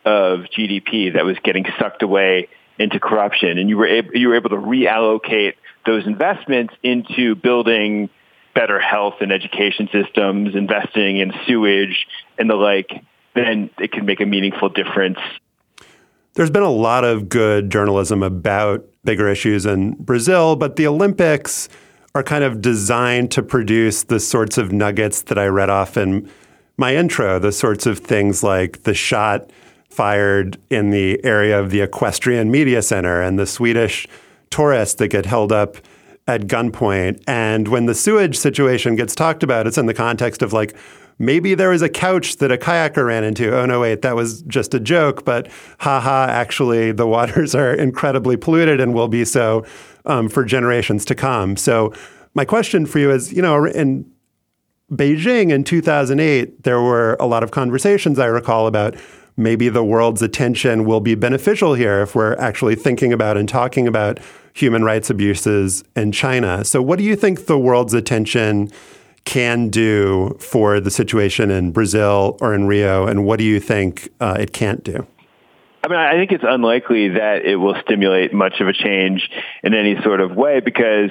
of 0.04 0.40
GDP 0.56 1.14
that 1.14 1.24
was 1.24 1.36
getting 1.42 1.66
sucked 1.78 2.02
away 2.02 2.48
into 2.78 2.98
corruption, 2.98 3.58
and 3.58 3.68
you 3.68 3.76
were 3.76 3.86
able, 3.86 4.16
you 4.16 4.28
were 4.28 4.36
able 4.36 4.50
to 4.50 4.56
reallocate 4.56 5.54
those 5.84 6.06
investments 6.06 6.72
into 6.82 7.34
building 7.34 8.08
better 8.54 8.80
health 8.80 9.14
and 9.20 9.32
education 9.32 9.88
systems, 9.92 10.54
investing 10.54 11.18
in 11.18 11.32
sewage 11.46 12.06
and 12.38 12.48
the 12.48 12.54
like, 12.54 13.04
then 13.34 13.70
it 13.78 13.92
can 13.92 14.06
make 14.06 14.20
a 14.20 14.26
meaningful 14.26 14.68
difference. 14.68 15.18
There's 16.34 16.50
been 16.50 16.62
a 16.62 16.70
lot 16.70 17.04
of 17.04 17.28
good 17.28 17.70
journalism 17.70 18.22
about 18.22 18.86
bigger 19.04 19.28
issues 19.28 19.66
in 19.66 19.94
Brazil, 19.94 20.54
but 20.54 20.76
the 20.76 20.86
Olympics 20.86 21.68
are 22.14 22.22
kind 22.22 22.44
of 22.44 22.60
designed 22.60 23.30
to 23.32 23.42
produce 23.42 24.04
the 24.04 24.20
sorts 24.20 24.56
of 24.56 24.72
nuggets 24.72 25.22
that 25.22 25.38
I 25.38 25.46
read 25.46 25.70
off 25.70 25.96
in 25.96 26.30
my 26.76 26.94
intro, 26.94 27.38
the 27.38 27.52
sorts 27.52 27.84
of 27.84 27.98
things 27.98 28.42
like 28.42 28.84
the 28.84 28.94
shot 28.94 29.50
fired 29.90 30.56
in 30.70 30.90
the 30.90 31.22
area 31.24 31.58
of 31.58 31.70
the 31.70 31.80
Equestrian 31.80 32.50
Media 32.50 32.80
Center 32.80 33.20
and 33.20 33.38
the 33.38 33.46
Swedish 33.46 34.06
tourists 34.50 34.94
that 34.96 35.08
get 35.08 35.26
held 35.26 35.50
up 35.50 35.76
at 36.28 36.42
gunpoint. 36.42 37.22
And 37.26 37.66
when 37.68 37.86
the 37.86 37.94
sewage 37.94 38.38
situation 38.38 38.94
gets 38.94 39.16
talked 39.16 39.42
about, 39.42 39.66
it's 39.66 39.78
in 39.78 39.86
the 39.86 39.94
context 39.94 40.42
of 40.42 40.52
like, 40.52 40.76
maybe 41.20 41.54
there 41.54 41.68
was 41.68 41.82
a 41.82 41.88
couch 41.88 42.38
that 42.38 42.50
a 42.50 42.56
kayaker 42.56 43.06
ran 43.06 43.22
into. 43.22 43.56
Oh, 43.56 43.66
no, 43.66 43.80
wait, 43.80 44.02
that 44.02 44.16
was 44.16 44.42
just 44.42 44.74
a 44.74 44.80
joke. 44.80 45.24
But 45.24 45.48
haha, 45.78 46.26
actually, 46.28 46.90
the 46.90 47.06
waters 47.06 47.54
are 47.62 47.72
incredibly 47.72 48.36
polluted 48.36 48.80
and 48.80 48.92
will 48.92 49.06
be 49.06 49.24
so 49.24 49.64
um, 50.06 50.28
for 50.28 50.44
generations 50.44 51.04
to 51.04 51.14
come. 51.14 51.56
So, 51.56 51.92
my 52.32 52.44
question 52.44 52.86
for 52.86 52.98
you 52.98 53.10
is 53.10 53.32
you 53.32 53.42
know, 53.42 53.64
in 53.66 54.10
Beijing 54.90 55.50
in 55.50 55.62
2008, 55.62 56.62
there 56.62 56.80
were 56.80 57.16
a 57.20 57.26
lot 57.26 57.42
of 57.42 57.50
conversations 57.50 58.18
I 58.18 58.26
recall 58.26 58.66
about 58.66 58.96
maybe 59.36 59.68
the 59.68 59.84
world's 59.84 60.22
attention 60.22 60.84
will 60.84 61.00
be 61.00 61.14
beneficial 61.14 61.74
here 61.74 62.02
if 62.02 62.14
we're 62.14 62.34
actually 62.36 62.76
thinking 62.76 63.12
about 63.12 63.36
and 63.36 63.48
talking 63.48 63.86
about 63.86 64.18
human 64.52 64.84
rights 64.84 65.10
abuses 65.10 65.84
in 65.96 66.12
China. 66.12 66.64
So, 66.64 66.80
what 66.80 66.98
do 66.98 67.04
you 67.04 67.14
think 67.14 67.46
the 67.46 67.58
world's 67.58 67.94
attention 67.94 68.70
can 69.24 69.68
do 69.68 70.36
for 70.40 70.80
the 70.80 70.90
situation 70.90 71.50
in 71.50 71.72
Brazil 71.72 72.36
or 72.40 72.54
in 72.54 72.66
Rio, 72.66 73.06
and 73.06 73.24
what 73.24 73.38
do 73.38 73.44
you 73.44 73.60
think 73.60 74.08
uh, 74.20 74.36
it 74.38 74.52
can't 74.52 74.82
do? 74.82 75.06
I 75.82 75.88
mean, 75.88 75.98
I 75.98 76.12
think 76.12 76.32
it's 76.32 76.44
unlikely 76.46 77.08
that 77.10 77.44
it 77.46 77.56
will 77.56 77.74
stimulate 77.80 78.34
much 78.34 78.60
of 78.60 78.68
a 78.68 78.72
change 78.72 79.30
in 79.62 79.72
any 79.72 80.00
sort 80.02 80.20
of 80.20 80.36
way 80.36 80.60
because 80.60 81.10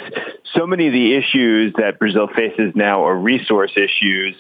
so 0.54 0.68
many 0.68 0.88
of 0.88 0.94
the 0.94 1.16
issues 1.16 1.74
that 1.78 1.98
Brazil 1.98 2.28
faces 2.28 2.74
now 2.76 3.04
are 3.06 3.18
resource 3.18 3.72
issues 3.76 4.36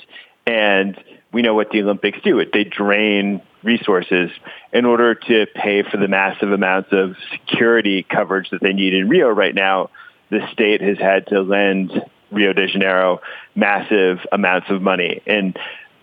and 0.45 0.97
we 1.31 1.41
know 1.41 1.55
what 1.55 1.71
the 1.71 1.81
Olympics 1.81 2.19
do. 2.23 2.43
They 2.51 2.63
drain 2.63 3.41
resources 3.63 4.31
in 4.71 4.85
order 4.85 5.15
to 5.15 5.47
pay 5.55 5.83
for 5.83 5.97
the 5.97 6.07
massive 6.07 6.51
amounts 6.51 6.89
of 6.91 7.15
security 7.31 8.03
coverage 8.03 8.49
that 8.51 8.61
they 8.61 8.73
need 8.73 8.93
in 8.93 9.09
Rio 9.09 9.29
right 9.29 9.53
now. 9.53 9.89
The 10.29 10.47
state 10.51 10.81
has 10.81 10.97
had 10.97 11.27
to 11.27 11.41
lend 11.41 11.91
Rio 12.31 12.53
de 12.53 12.67
Janeiro 12.67 13.21
massive 13.55 14.19
amounts 14.31 14.69
of 14.69 14.81
money. 14.81 15.21
And 15.25 15.57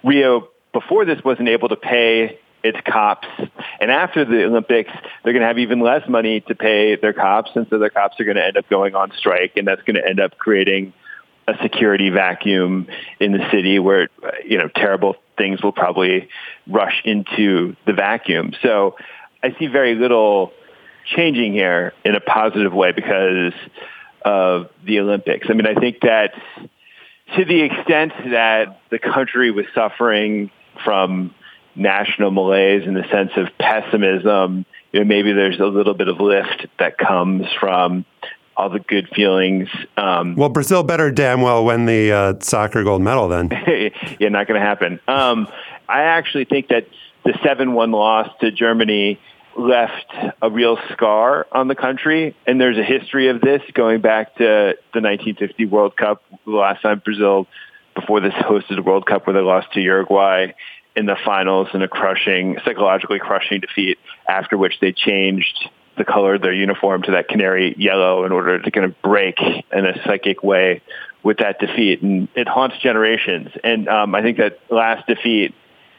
Rio 0.05 0.49
before 0.73 1.05
this 1.05 1.23
wasn't 1.25 1.49
able 1.49 1.69
to 1.69 1.77
pay 1.77 2.39
its 2.63 2.79
cops. 2.87 3.29
And 3.81 3.91
after 3.91 4.25
the 4.25 4.45
Olympics, 4.45 4.91
they're 5.23 5.33
going 5.33 5.43
to 5.43 5.47
have 5.47 5.59
even 5.59 5.81
less 5.81 6.07
money 6.09 6.41
to 6.43 6.55
pay 6.55 6.97
their 6.97 7.13
cops. 7.13 7.51
And 7.55 7.67
so 7.71 7.79
their 7.79 7.91
cops 7.91 8.19
are 8.21 8.25
going 8.25 8.37
to 8.37 8.45
end 8.45 8.57
up 8.57 8.69
going 8.69 8.95
on 8.95 9.13
strike. 9.17 9.53
And 9.57 9.67
that's 9.67 9.83
going 9.83 9.97
to 9.97 10.07
end 10.07 10.21
up 10.21 10.37
creating 10.37 10.93
a 11.49 11.55
security 11.63 12.11
vacuum 12.11 12.89
in 13.21 13.33
the 13.33 13.49
city 13.51 13.79
where 13.79 14.09
you 14.45 14.59
know 14.59 14.69
terrible 14.75 15.15
things 15.39 15.63
will 15.63 15.73
probably 15.73 16.29
rush 16.67 17.03
into 17.05 17.77
the 17.87 17.93
vacuum. 17.93 18.53
So 18.63 18.97
I 19.43 19.55
see 19.59 19.67
very 19.67 19.95
little 19.95 20.53
changing 21.05 21.53
here 21.53 21.93
in 22.05 22.17
a 22.17 22.21
positive 22.21 22.73
way 22.73 22.93
because 22.93 23.53
of 24.23 24.71
the 24.85 25.01
Olympics. 25.01 25.47
I 25.49 25.55
mean, 25.55 25.67
I 25.67 25.75
think 25.75 26.01
that 26.01 26.33
to 27.37 27.45
the 27.45 27.63
extent 27.63 28.13
that 28.31 28.81
the 28.91 28.99
country 28.99 29.51
was 29.51 29.67
suffering 29.75 30.51
from 30.85 31.35
national 31.75 32.31
malaise 32.31 32.87
in 32.87 32.95
the 32.95 33.07
sense 33.11 33.33
of 33.37 33.49
pessimism, 33.59 34.65
you 34.93 35.01
know, 35.01 35.07
maybe 35.07 35.33
there's 35.33 35.61
a 35.61 35.67
little 35.67 35.95
bit 35.95 36.09
of 36.09 36.21
lift 36.21 36.67
that 36.79 36.97
comes 36.99 37.47
from 37.61 38.05
all 38.57 38.71
the 38.71 38.81
good 38.81 39.09
feelings. 39.15 39.69
Um, 39.97 40.35
well, 40.35 40.49
Brazil 40.49 40.83
better 40.83 41.11
damn 41.11 41.43
well 41.43 41.65
win 41.65 41.85
the 41.85 42.13
uh, 42.13 42.35
soccer 42.41 42.83
gold 42.85 43.03
medal 43.03 43.29
then. 43.29 43.51
yeah, 44.19 44.29
not 44.29 44.47
going 44.47 44.59
to 44.59 44.67
happen. 44.67 45.01
Um, 45.07 45.49
I 45.89 46.03
actually 46.03 46.47
think 46.47 46.69
that 46.69 46.87
the 47.25 47.33
7-1 47.33 47.93
loss 47.93 48.31
to 48.41 48.51
Germany 48.51 49.21
left 49.59 50.13
a 50.43 50.51
real 50.51 50.79
scar 50.93 51.47
on 51.53 51.69
the 51.69 51.75
country. 51.75 52.37
And 52.47 52.61
there's 52.61 52.79
a 52.79 52.85
history 52.85 53.29
of 53.29 53.41
this 53.41 53.63
going 53.75 54.01
back 54.01 54.37
to 54.37 54.77
the 54.93 55.01
1950 55.01 55.67
World 55.67 55.97
Cup, 55.97 56.23
the 56.45 56.53
last 56.53 56.83
time 56.83 57.01
Brazil, 57.05 57.47
before 57.95 58.21
this 58.21 58.33
hosted 58.35 58.77
the 58.77 58.83
World 58.83 59.07
Cup 59.07 59.27
where 59.27 59.35
they 59.35 59.41
lost 59.41 59.73
to 59.73 59.81
Uruguay 59.81 60.53
in 60.95 61.07
the 61.07 61.17
finals 61.25 61.69
in 61.75 61.83
a 61.83 61.89
crushing, 61.89 62.57
psychologically 62.65 63.19
crushing 63.19 63.61
defeat, 63.61 63.99
after 64.29 64.57
which 64.57 64.81
they 64.81 64.93
changed 64.93 65.69
the 65.97 66.05
color 66.05 66.35
of 66.35 66.43
their 66.43 66.53
uniform 66.53 67.03
to 67.03 67.13
that 67.13 67.29
canary 67.29 67.75
yellow 67.79 68.25
in 68.25 68.33
order 68.33 68.61
to 68.61 68.71
kind 68.71 68.85
of 68.85 69.01
break 69.03 69.39
in 69.41 69.87
a 69.87 70.03
psychic 70.05 70.43
way 70.43 70.83
with 71.23 71.39
that 71.39 71.59
defeat. 71.59 72.03
And 72.03 72.29
it 72.35 72.49
haunts 72.49 72.77
generations. 72.79 73.49
And 73.65 73.89
um, 73.89 74.15
I 74.15 74.23
think 74.23 74.39
that 74.39 74.59
last 74.71 75.07
defeat 75.07 75.55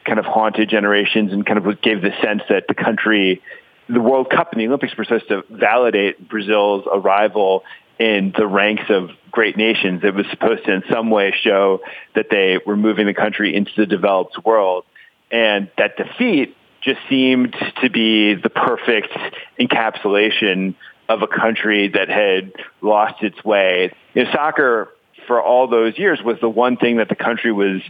kind 0.08 0.18
of 0.18 0.24
haunted 0.24 0.68
generations 0.68 1.32
and 1.32 1.46
kind 1.46 1.58
of 1.58 1.80
gave 1.82 2.02
the 2.02 2.12
sense 2.22 2.42
that 2.48 2.66
the 2.66 2.74
country, 2.74 3.42
the 3.88 4.00
World 4.00 4.30
Cup 4.30 4.52
and 4.52 4.60
the 4.60 4.66
Olympics 4.66 4.96
were 4.96 5.04
supposed 5.04 5.28
to 5.28 5.44
validate 5.50 6.28
Brazil's 6.28 6.84
arrival 6.90 7.62
in 7.98 8.32
the 8.36 8.46
ranks 8.46 8.84
of 8.88 9.10
great 9.30 9.56
nations. 9.56 10.02
It 10.04 10.14
was 10.14 10.26
supposed 10.30 10.64
to 10.64 10.72
in 10.72 10.82
some 10.90 11.10
way 11.10 11.34
show 11.42 11.80
that 12.14 12.26
they 12.30 12.58
were 12.64 12.76
moving 12.76 13.06
the 13.06 13.14
country 13.14 13.54
into 13.54 13.72
the 13.76 13.86
developed 13.86 14.44
world. 14.44 14.84
And 15.30 15.70
that 15.76 15.96
defeat 15.96 16.56
just 16.80 17.00
seemed 17.08 17.54
to 17.82 17.90
be 17.90 18.34
the 18.34 18.50
perfect 18.50 19.12
encapsulation 19.60 20.74
of 21.08 21.22
a 21.22 21.26
country 21.26 21.88
that 21.88 22.08
had 22.08 22.52
lost 22.80 23.22
its 23.22 23.42
way. 23.44 23.92
You 24.14 24.24
know, 24.24 24.32
soccer 24.32 24.94
for 25.28 25.40
all 25.40 25.68
those 25.68 25.96
years 25.96 26.20
was 26.24 26.40
the 26.40 26.48
one 26.48 26.76
thing 26.76 26.96
that 26.96 27.08
the 27.08 27.14
country 27.14 27.52
was 27.52 27.80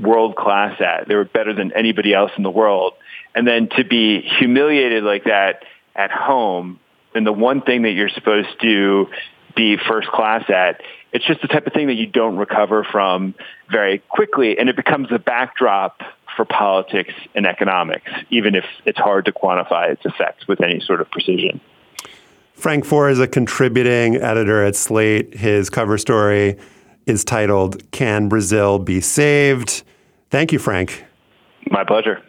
world 0.00 0.36
class 0.36 0.80
at. 0.80 1.08
They 1.08 1.16
were 1.16 1.24
better 1.24 1.52
than 1.52 1.72
anybody 1.72 2.14
else 2.14 2.30
in 2.36 2.44
the 2.44 2.50
world. 2.50 2.92
And 3.34 3.48
then 3.48 3.68
to 3.76 3.84
be 3.84 4.20
humiliated 4.38 5.02
like 5.02 5.24
that 5.24 5.64
at 5.96 6.12
home 6.12 6.78
and 7.14 7.26
the 7.26 7.32
one 7.32 7.62
thing 7.62 7.82
that 7.82 7.90
you're 7.90 8.08
supposed 8.10 8.48
to 8.62 9.08
be 9.54 9.76
first 9.76 10.08
class 10.08 10.48
at, 10.48 10.80
it's 11.12 11.26
just 11.26 11.42
the 11.42 11.48
type 11.48 11.66
of 11.66 11.72
thing 11.72 11.88
that 11.88 11.94
you 11.94 12.06
don't 12.06 12.36
recover 12.36 12.84
from 12.84 13.34
very 13.70 13.98
quickly. 13.98 14.58
And 14.58 14.68
it 14.68 14.76
becomes 14.76 15.08
a 15.10 15.18
backdrop 15.18 16.00
for 16.36 16.46
politics 16.46 17.12
and 17.34 17.46
economics, 17.46 18.10
even 18.30 18.54
if 18.54 18.64
it's 18.86 18.98
hard 18.98 19.26
to 19.26 19.32
quantify 19.32 19.90
its 19.90 20.04
effects 20.06 20.48
with 20.48 20.62
any 20.62 20.80
sort 20.80 21.00
of 21.00 21.10
precision. 21.10 21.60
Frank 22.54 22.84
Foer 22.84 23.10
is 23.10 23.18
a 23.18 23.26
contributing 23.26 24.16
editor 24.16 24.64
at 24.64 24.76
Slate. 24.76 25.34
His 25.34 25.68
cover 25.68 25.98
story 25.98 26.56
is 27.06 27.24
titled 27.24 27.90
Can 27.90 28.28
Brazil 28.28 28.78
Be 28.78 29.00
Saved? 29.00 29.82
Thank 30.30 30.52
you, 30.52 30.58
Frank. 30.58 31.04
My 31.70 31.84
pleasure. 31.84 32.22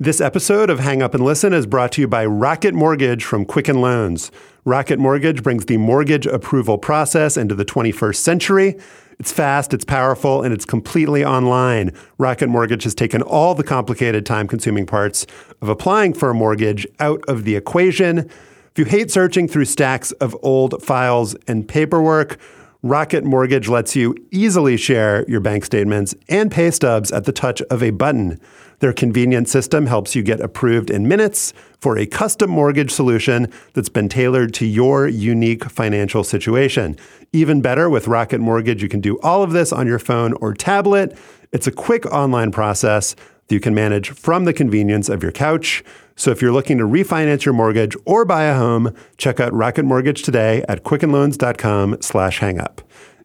This 0.00 0.20
episode 0.20 0.70
of 0.70 0.78
Hang 0.78 1.02
Up 1.02 1.14
and 1.14 1.24
Listen 1.24 1.52
is 1.52 1.66
brought 1.66 1.92
to 1.92 2.00
you 2.00 2.06
by 2.06 2.24
Rocket 2.24 2.72
Mortgage 2.72 3.24
from 3.24 3.44
Quicken 3.44 3.80
Loans. 3.80 4.30
Rocket 4.64 4.98
Mortgage 4.98 5.42
brings 5.42 5.64
the 5.64 5.76
mortgage 5.76 6.24
approval 6.24 6.78
process 6.78 7.36
into 7.36 7.54
the 7.54 7.64
21st 7.64 8.14
century. 8.14 8.78
It's 9.18 9.32
fast, 9.32 9.74
it's 9.74 9.84
powerful, 9.84 10.42
and 10.44 10.54
it's 10.54 10.64
completely 10.64 11.24
online. 11.24 11.92
Rocket 12.18 12.48
Mortgage 12.48 12.84
has 12.84 12.94
taken 12.94 13.22
all 13.22 13.56
the 13.56 13.64
complicated, 13.64 14.24
time 14.24 14.46
consuming 14.46 14.86
parts 14.86 15.26
of 15.60 15.68
applying 15.68 16.14
for 16.14 16.30
a 16.30 16.34
mortgage 16.34 16.86
out 17.00 17.24
of 17.26 17.42
the 17.42 17.56
equation. 17.56 18.18
If 18.18 18.72
you 18.76 18.84
hate 18.84 19.10
searching 19.10 19.48
through 19.48 19.64
stacks 19.64 20.12
of 20.12 20.36
old 20.42 20.80
files 20.80 21.34
and 21.48 21.66
paperwork, 21.66 22.38
Rocket 22.84 23.24
Mortgage 23.24 23.68
lets 23.68 23.96
you 23.96 24.14
easily 24.30 24.76
share 24.76 25.28
your 25.28 25.40
bank 25.40 25.64
statements 25.64 26.14
and 26.28 26.48
pay 26.48 26.70
stubs 26.70 27.10
at 27.10 27.24
the 27.24 27.32
touch 27.32 27.60
of 27.62 27.82
a 27.82 27.90
button. 27.90 28.38
Their 28.78 28.92
convenient 28.92 29.48
system 29.48 29.86
helps 29.86 30.14
you 30.14 30.22
get 30.22 30.40
approved 30.40 30.88
in 30.88 31.08
minutes 31.08 31.52
for 31.80 31.98
a 31.98 32.06
custom 32.06 32.50
mortgage 32.50 32.92
solution 32.92 33.52
that's 33.72 33.88
been 33.88 34.08
tailored 34.08 34.54
to 34.54 34.64
your 34.64 35.08
unique 35.08 35.64
financial 35.64 36.22
situation. 36.22 36.96
Even 37.32 37.60
better, 37.60 37.90
with 37.90 38.06
Rocket 38.06 38.38
Mortgage, 38.38 38.80
you 38.80 38.88
can 38.88 39.00
do 39.00 39.18
all 39.24 39.42
of 39.42 39.50
this 39.50 39.72
on 39.72 39.88
your 39.88 39.98
phone 39.98 40.34
or 40.34 40.54
tablet. 40.54 41.18
It's 41.50 41.66
a 41.66 41.72
quick 41.72 42.06
online 42.06 42.52
process 42.52 43.14
that 43.48 43.54
you 43.56 43.60
can 43.60 43.74
manage 43.74 44.10
from 44.10 44.44
the 44.44 44.52
convenience 44.52 45.08
of 45.08 45.20
your 45.20 45.32
couch. 45.32 45.82
So 46.18 46.30
if 46.32 46.42
you're 46.42 46.52
looking 46.52 46.76
to 46.78 46.84
refinance 46.84 47.44
your 47.44 47.54
mortgage 47.54 47.94
or 48.04 48.24
buy 48.24 48.42
a 48.44 48.56
home, 48.56 48.92
check 49.16 49.38
out 49.38 49.54
Rocket 49.54 49.84
Mortgage 49.84 50.22
today 50.22 50.64
at 50.68 50.82
quickenloans.com 50.82 51.98
slash 52.02 52.40
hangup. 52.40 52.80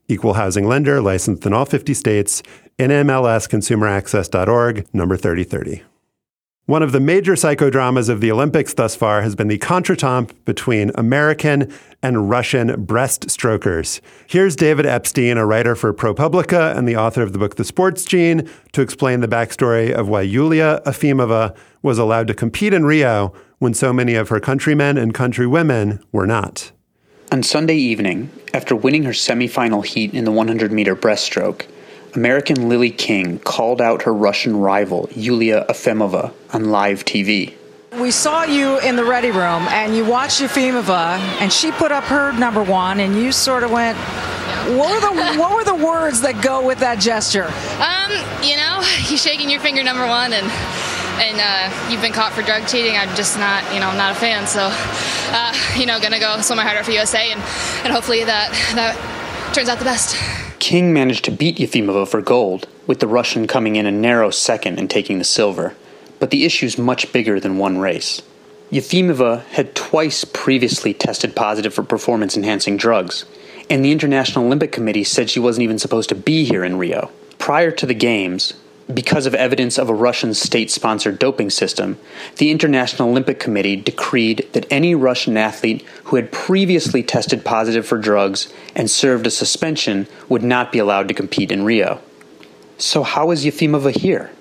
Equal 0.08 0.36
housing 0.36 0.68
lender, 0.68 1.02
licensed 1.02 1.44
in 1.46 1.54
all 1.54 1.66
50 1.66 1.96
states, 1.96 2.44
NMLSconsumeraccess.org, 2.78 4.88
number 4.94 5.18
3030. 5.18 5.93
One 6.66 6.82
of 6.82 6.94
the 6.94 7.02
major 7.02 7.34
psychodramas 7.34 8.08
of 8.08 8.22
the 8.22 8.32
Olympics 8.32 8.74
thus 8.74 8.96
far 8.96 9.22
has 9.22 9.36
been 9.36 9.50
the 9.50 9.58
contretemps 9.58 10.34
between 10.46 10.92
American 10.96 11.70
and 12.02 12.30
Russian 12.30 12.86
breaststrokers. 12.86 14.00
Here's 14.28 14.56
David 14.56 14.86
Epstein, 14.86 15.38
a 15.38 15.46
writer 15.46 15.76
for 15.76 15.94
ProPublica 15.94 16.74
and 16.78 16.88
the 16.88 16.96
author 16.96 17.22
of 17.22 17.34
the 17.34 17.38
book 17.38 17.58
The 17.58 17.66
Sports 17.66 18.06
Gene, 18.06 18.50
to 18.72 18.82
explain 18.82 19.20
the 19.20 19.28
backstory 19.28 19.92
of 19.92 20.08
why 20.08 20.22
Yulia 20.22 20.82
Efimova 20.86 21.54
was 21.82 21.98
allowed 21.98 22.28
to 22.28 22.34
compete 22.34 22.74
in 22.74 22.86
Rio 22.86 23.34
when 23.60 23.74
so 23.74 23.92
many 23.92 24.16
of 24.16 24.30
her 24.30 24.40
countrymen 24.40 24.98
and 24.98 25.14
countrywomen 25.14 26.02
were 26.14 26.26
not. 26.26 26.72
On 27.34 27.44
Sunday 27.44 27.76
evening, 27.76 28.32
after 28.54 28.74
winning 28.74 29.04
her 29.04 29.12
semifinal 29.12 29.86
heat 29.86 30.14
in 30.14 30.24
the 30.24 30.32
100 30.32 30.72
meter 30.72 30.96
breaststroke, 30.96 31.66
American 32.16 32.70
Lily 32.70 32.92
King 32.92 33.40
called 33.40 33.82
out 33.82 34.04
her 34.04 34.14
Russian 34.14 34.58
rival, 34.58 35.10
Yulia 35.16 35.66
Efimova, 35.70 36.32
on 36.54 36.66
live 36.66 37.06
TV. 37.06 37.54
We 38.00 38.12
saw 38.12 38.44
you 38.44 38.80
in 38.80 38.96
the 38.96 39.04
ready 39.04 39.30
room 39.30 39.68
and 39.70 39.96
you 39.96 40.06
watched 40.06 40.42
Efimova 40.42 41.18
and 41.40 41.52
she 41.52 41.72
put 41.72 41.92
up 41.92 42.04
her 42.06 42.32
number 42.34 42.64
one 42.64 43.00
and 43.00 43.16
you 43.16 43.32
sort 43.32 43.64
of 43.64 43.72
went, 43.72 43.98
what 44.78 44.90
were 44.90 45.02
the 45.02 45.40
what 45.40 45.54
were 45.54 45.64
the 45.64 45.76
words 45.76 46.22
that 46.22 46.42
go 46.42 46.66
with 46.66 46.80
that 46.80 47.00
gesture? 47.00 47.52
Um, 47.78 48.12
you 48.42 48.58
know, 48.58 48.82
you 49.10 49.18
shaking 49.18 49.50
your 49.50 49.60
finger 49.60 49.84
number 49.84 50.08
one 50.08 50.34
and 50.34 50.48
and 51.22 51.38
uh, 51.40 51.92
you've 51.92 52.02
been 52.02 52.14
caught 52.14 52.34
for 52.34 52.42
drug 52.42 52.68
cheating. 52.68 52.98
I'm 52.98 53.14
just 53.16 53.38
not, 53.38 53.64
you 53.74 53.80
know, 53.80 53.88
I'm 53.88 53.98
not 53.98 54.12
a 54.12 54.20
fan. 54.20 54.48
So, 54.48 54.70
uh, 54.72 55.54
you 55.78 55.86
know, 55.86 56.00
gonna 56.00 56.20
go 56.20 56.42
swim 56.42 56.58
my 56.58 56.64
heart 56.64 56.78
out 56.78 56.86
for 56.86 56.92
USA 56.92 57.32
and 57.32 57.42
and 57.84 57.94
hopefully 57.94 58.24
that 58.24 58.52
that 58.76 59.54
turns 59.54 59.70
out 59.70 59.78
the 59.78 59.86
best. 59.86 60.43
King 60.64 60.94
managed 60.94 61.26
to 61.26 61.32
beat 61.32 61.58
Efimova 61.58 62.08
for 62.08 62.22
gold, 62.22 62.70
with 62.88 63.02
the 63.02 63.06
Russian 63.06 63.48
coming 63.48 63.76
in 63.76 63.86
a 63.86 63.92
narrow 63.92 64.30
second 64.30 64.80
and 64.80 64.90
taking 64.90 65.18
the 65.18 65.26
silver. 65.26 65.76
But 66.20 66.32
the 66.32 66.46
issue's 66.46 66.78
much 66.78 67.12
bigger 67.12 67.38
than 67.38 67.58
one 67.58 67.80
race. 67.80 68.22
Efimova 68.72 69.44
had 69.48 69.76
twice 69.76 70.24
previously 70.24 70.94
tested 70.94 71.36
positive 71.36 71.74
for 71.74 71.84
performance 71.84 72.38
enhancing 72.38 72.78
drugs, 72.78 73.26
and 73.70 73.84
the 73.84 73.92
International 73.92 74.46
Olympic 74.46 74.72
Committee 74.72 75.04
said 75.04 75.30
she 75.30 75.38
wasn't 75.38 75.64
even 75.64 75.80
supposed 75.80 76.08
to 76.08 76.16
be 76.16 76.46
here 76.46 76.64
in 76.64 76.78
Rio. 76.78 77.12
Prior 77.40 77.70
to 77.70 77.86
the 77.86 77.94
Games, 77.94 78.54
because 78.92 79.26
of 79.26 79.36
evidence 79.36 79.78
of 79.78 79.90
a 79.90 79.94
Russian 79.94 80.34
state 80.34 80.70
sponsored 80.70 81.20
doping 81.20 81.50
system, 81.50 81.98
the 82.38 82.52
International 82.52 83.10
Olympic 83.10 83.40
Committee 83.40 83.76
decreed 83.76 84.48
that 84.54 84.66
any 84.70 84.94
Russian 84.94 85.38
athlete 85.38 85.86
who 86.06 86.16
had 86.18 86.32
previously 86.32 87.04
tested 87.04 87.46
positive 87.46 87.86
for 87.86 87.98
drugs 87.98 88.52
and 88.76 88.90
served 88.90 89.26
a 89.26 89.32
suspension 89.32 90.08
would 90.28 90.44
not 90.44 90.72
be 90.72 90.80
allowed 90.80 91.08
to 91.08 91.14
compete 91.14 91.52
in 91.52 91.64
Rio. 91.64 92.02
So, 92.78 93.04
how 93.04 93.32
is 93.32 93.46
Efimova 93.46 93.96
here? 93.96 94.32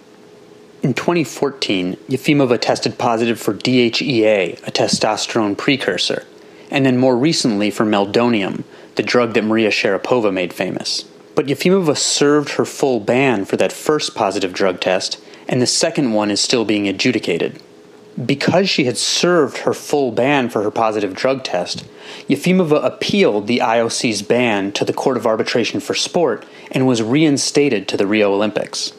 In 0.83 0.94
2014, 0.94 1.94
Efimova 2.09 2.61
tested 2.61 2.98
positive 2.98 3.38
for 3.38 3.55
DHEA, 3.55 4.66
a 4.66 4.70
testosterone 4.72 5.57
precursor, 5.57 6.24
and 6.70 6.85
then 6.85 6.98
more 6.98 7.16
recently 7.16 7.70
for 7.70 7.85
meldonium, 7.85 8.64
the 8.96 9.05
drug 9.05 9.35
that 9.35 9.44
Maria 9.44 9.70
Sharapova 9.70 10.33
made 10.33 10.52
famous. 10.52 11.05
But 11.35 11.47
Yefimova 11.47 11.97
served 11.97 12.51
her 12.51 12.64
full 12.64 13.01
ban 13.01 13.45
for 13.45 13.57
that 13.57 13.73
first 13.73 14.14
positive 14.14 14.53
drug 14.53 14.81
test, 14.81 15.23
and 15.49 15.61
the 15.61 15.66
second 15.66 16.12
one 16.12 16.31
is 16.31 16.40
still 16.40 16.64
being 16.64 16.88
adjudicated. 16.88 17.61
Because 18.27 18.68
she 18.68 18.85
had 18.85 18.99
served 18.99 19.59
her 19.59 19.73
full 19.73 20.12
ban 20.12 20.51
for 20.51 20.62
her 20.62 20.71
positive 20.71 21.14
drug 21.14 21.45
test, 21.45 21.85
Yefimova 22.29 22.85
appealed 22.85 23.47
the 23.47 23.61
IOC's 23.61 24.21
ban 24.21 24.73
to 24.73 24.85
the 24.85 24.92
Court 24.92 25.16
of 25.16 25.27
Arbitration 25.27 25.81
for 25.81 25.95
Sport 25.95 26.45
and 26.71 26.87
was 26.87 27.03
reinstated 27.03 27.88
to 27.88 27.97
the 27.97 28.07
Rio 28.07 28.35
Olympics. 28.35 28.92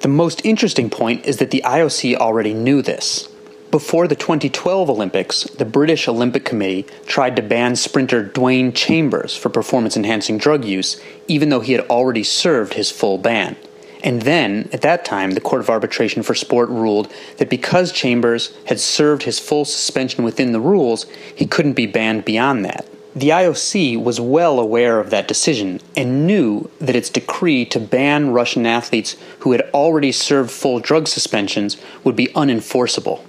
The 0.00 0.08
most 0.08 0.44
interesting 0.44 0.90
point 0.90 1.24
is 1.24 1.36
that 1.36 1.52
the 1.52 1.62
IOC 1.64 2.16
already 2.16 2.54
knew 2.54 2.82
this. 2.82 3.28
Before 3.72 4.06
the 4.06 4.14
2012 4.14 4.88
Olympics, 4.88 5.42
the 5.42 5.64
British 5.64 6.06
Olympic 6.06 6.44
Committee 6.44 6.86
tried 7.04 7.34
to 7.34 7.42
ban 7.42 7.74
sprinter 7.74 8.22
Dwain 8.22 8.72
Chambers 8.72 9.36
for 9.36 9.48
performance 9.48 9.96
enhancing 9.96 10.38
drug 10.38 10.64
use, 10.64 11.00
even 11.26 11.48
though 11.48 11.60
he 11.60 11.72
had 11.72 11.84
already 11.90 12.22
served 12.22 12.74
his 12.74 12.92
full 12.92 13.18
ban. 13.18 13.56
And 14.04 14.22
then, 14.22 14.68
at 14.72 14.82
that 14.82 15.04
time, 15.04 15.32
the 15.32 15.40
Court 15.40 15.62
of 15.62 15.68
Arbitration 15.68 16.22
for 16.22 16.34
Sport 16.34 16.68
ruled 16.68 17.12
that 17.38 17.50
because 17.50 17.90
Chambers 17.90 18.56
had 18.66 18.78
served 18.78 19.24
his 19.24 19.40
full 19.40 19.64
suspension 19.64 20.22
within 20.22 20.52
the 20.52 20.60
rules, 20.60 21.06
he 21.34 21.44
couldn't 21.44 21.72
be 21.72 21.86
banned 21.86 22.24
beyond 22.24 22.64
that. 22.64 22.86
The 23.16 23.30
IOC 23.30 24.00
was 24.00 24.20
well 24.20 24.60
aware 24.60 25.00
of 25.00 25.10
that 25.10 25.26
decision 25.26 25.80
and 25.96 26.24
knew 26.24 26.70
that 26.80 26.94
its 26.94 27.10
decree 27.10 27.64
to 27.64 27.80
ban 27.80 28.30
Russian 28.30 28.64
athletes 28.64 29.16
who 29.40 29.50
had 29.50 29.62
already 29.74 30.12
served 30.12 30.52
full 30.52 30.78
drug 30.78 31.08
suspensions 31.08 31.76
would 32.04 32.14
be 32.14 32.28
unenforceable. 32.28 33.22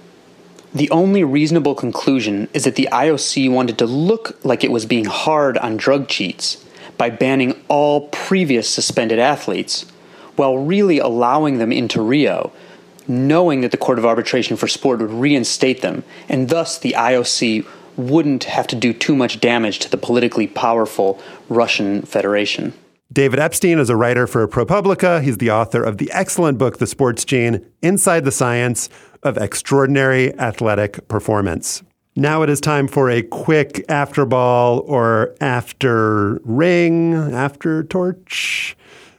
The 0.78 0.90
only 0.92 1.24
reasonable 1.24 1.74
conclusion 1.74 2.46
is 2.54 2.62
that 2.62 2.76
the 2.76 2.88
IOC 2.92 3.50
wanted 3.50 3.78
to 3.78 3.84
look 3.84 4.38
like 4.44 4.62
it 4.62 4.70
was 4.70 4.86
being 4.86 5.06
hard 5.06 5.58
on 5.58 5.76
drug 5.76 6.06
cheats 6.06 6.64
by 6.96 7.10
banning 7.10 7.60
all 7.66 8.06
previous 8.10 8.68
suspended 8.68 9.18
athletes, 9.18 9.86
while 10.36 10.56
really 10.56 11.00
allowing 11.00 11.58
them 11.58 11.72
into 11.72 12.00
Rio, 12.00 12.52
knowing 13.08 13.60
that 13.62 13.72
the 13.72 13.76
Court 13.76 13.98
of 13.98 14.06
Arbitration 14.06 14.56
for 14.56 14.68
Sport 14.68 15.00
would 15.00 15.10
reinstate 15.10 15.82
them, 15.82 16.04
and 16.28 16.48
thus 16.48 16.78
the 16.78 16.94
IOC 16.96 17.66
wouldn't 17.96 18.44
have 18.44 18.68
to 18.68 18.76
do 18.76 18.92
too 18.92 19.16
much 19.16 19.40
damage 19.40 19.80
to 19.80 19.90
the 19.90 19.98
politically 19.98 20.46
powerful 20.46 21.20
Russian 21.48 22.02
Federation. 22.02 22.72
David 23.10 23.40
Epstein 23.40 23.78
is 23.78 23.88
a 23.88 23.96
writer 23.96 24.26
for 24.26 24.46
ProPublica. 24.46 25.22
He's 25.22 25.38
the 25.38 25.50
author 25.50 25.82
of 25.82 25.96
the 25.96 26.10
excellent 26.12 26.58
book, 26.58 26.76
The 26.76 26.86
Sports 26.86 27.24
Gene 27.24 27.64
Inside 27.80 28.26
the 28.26 28.30
Science 28.30 28.90
of 29.22 29.36
Extraordinary 29.36 30.32
Athletic 30.38 31.06
Performance. 31.08 31.82
Now 32.16 32.42
it 32.42 32.50
is 32.50 32.60
time 32.60 32.88
for 32.88 33.10
a 33.10 33.22
quick 33.22 33.84
after 33.88 34.26
ball 34.26 34.80
or 34.80 35.36
after 35.40 36.40
ring, 36.44 37.14
after 37.14 37.84
torch. 37.84 38.76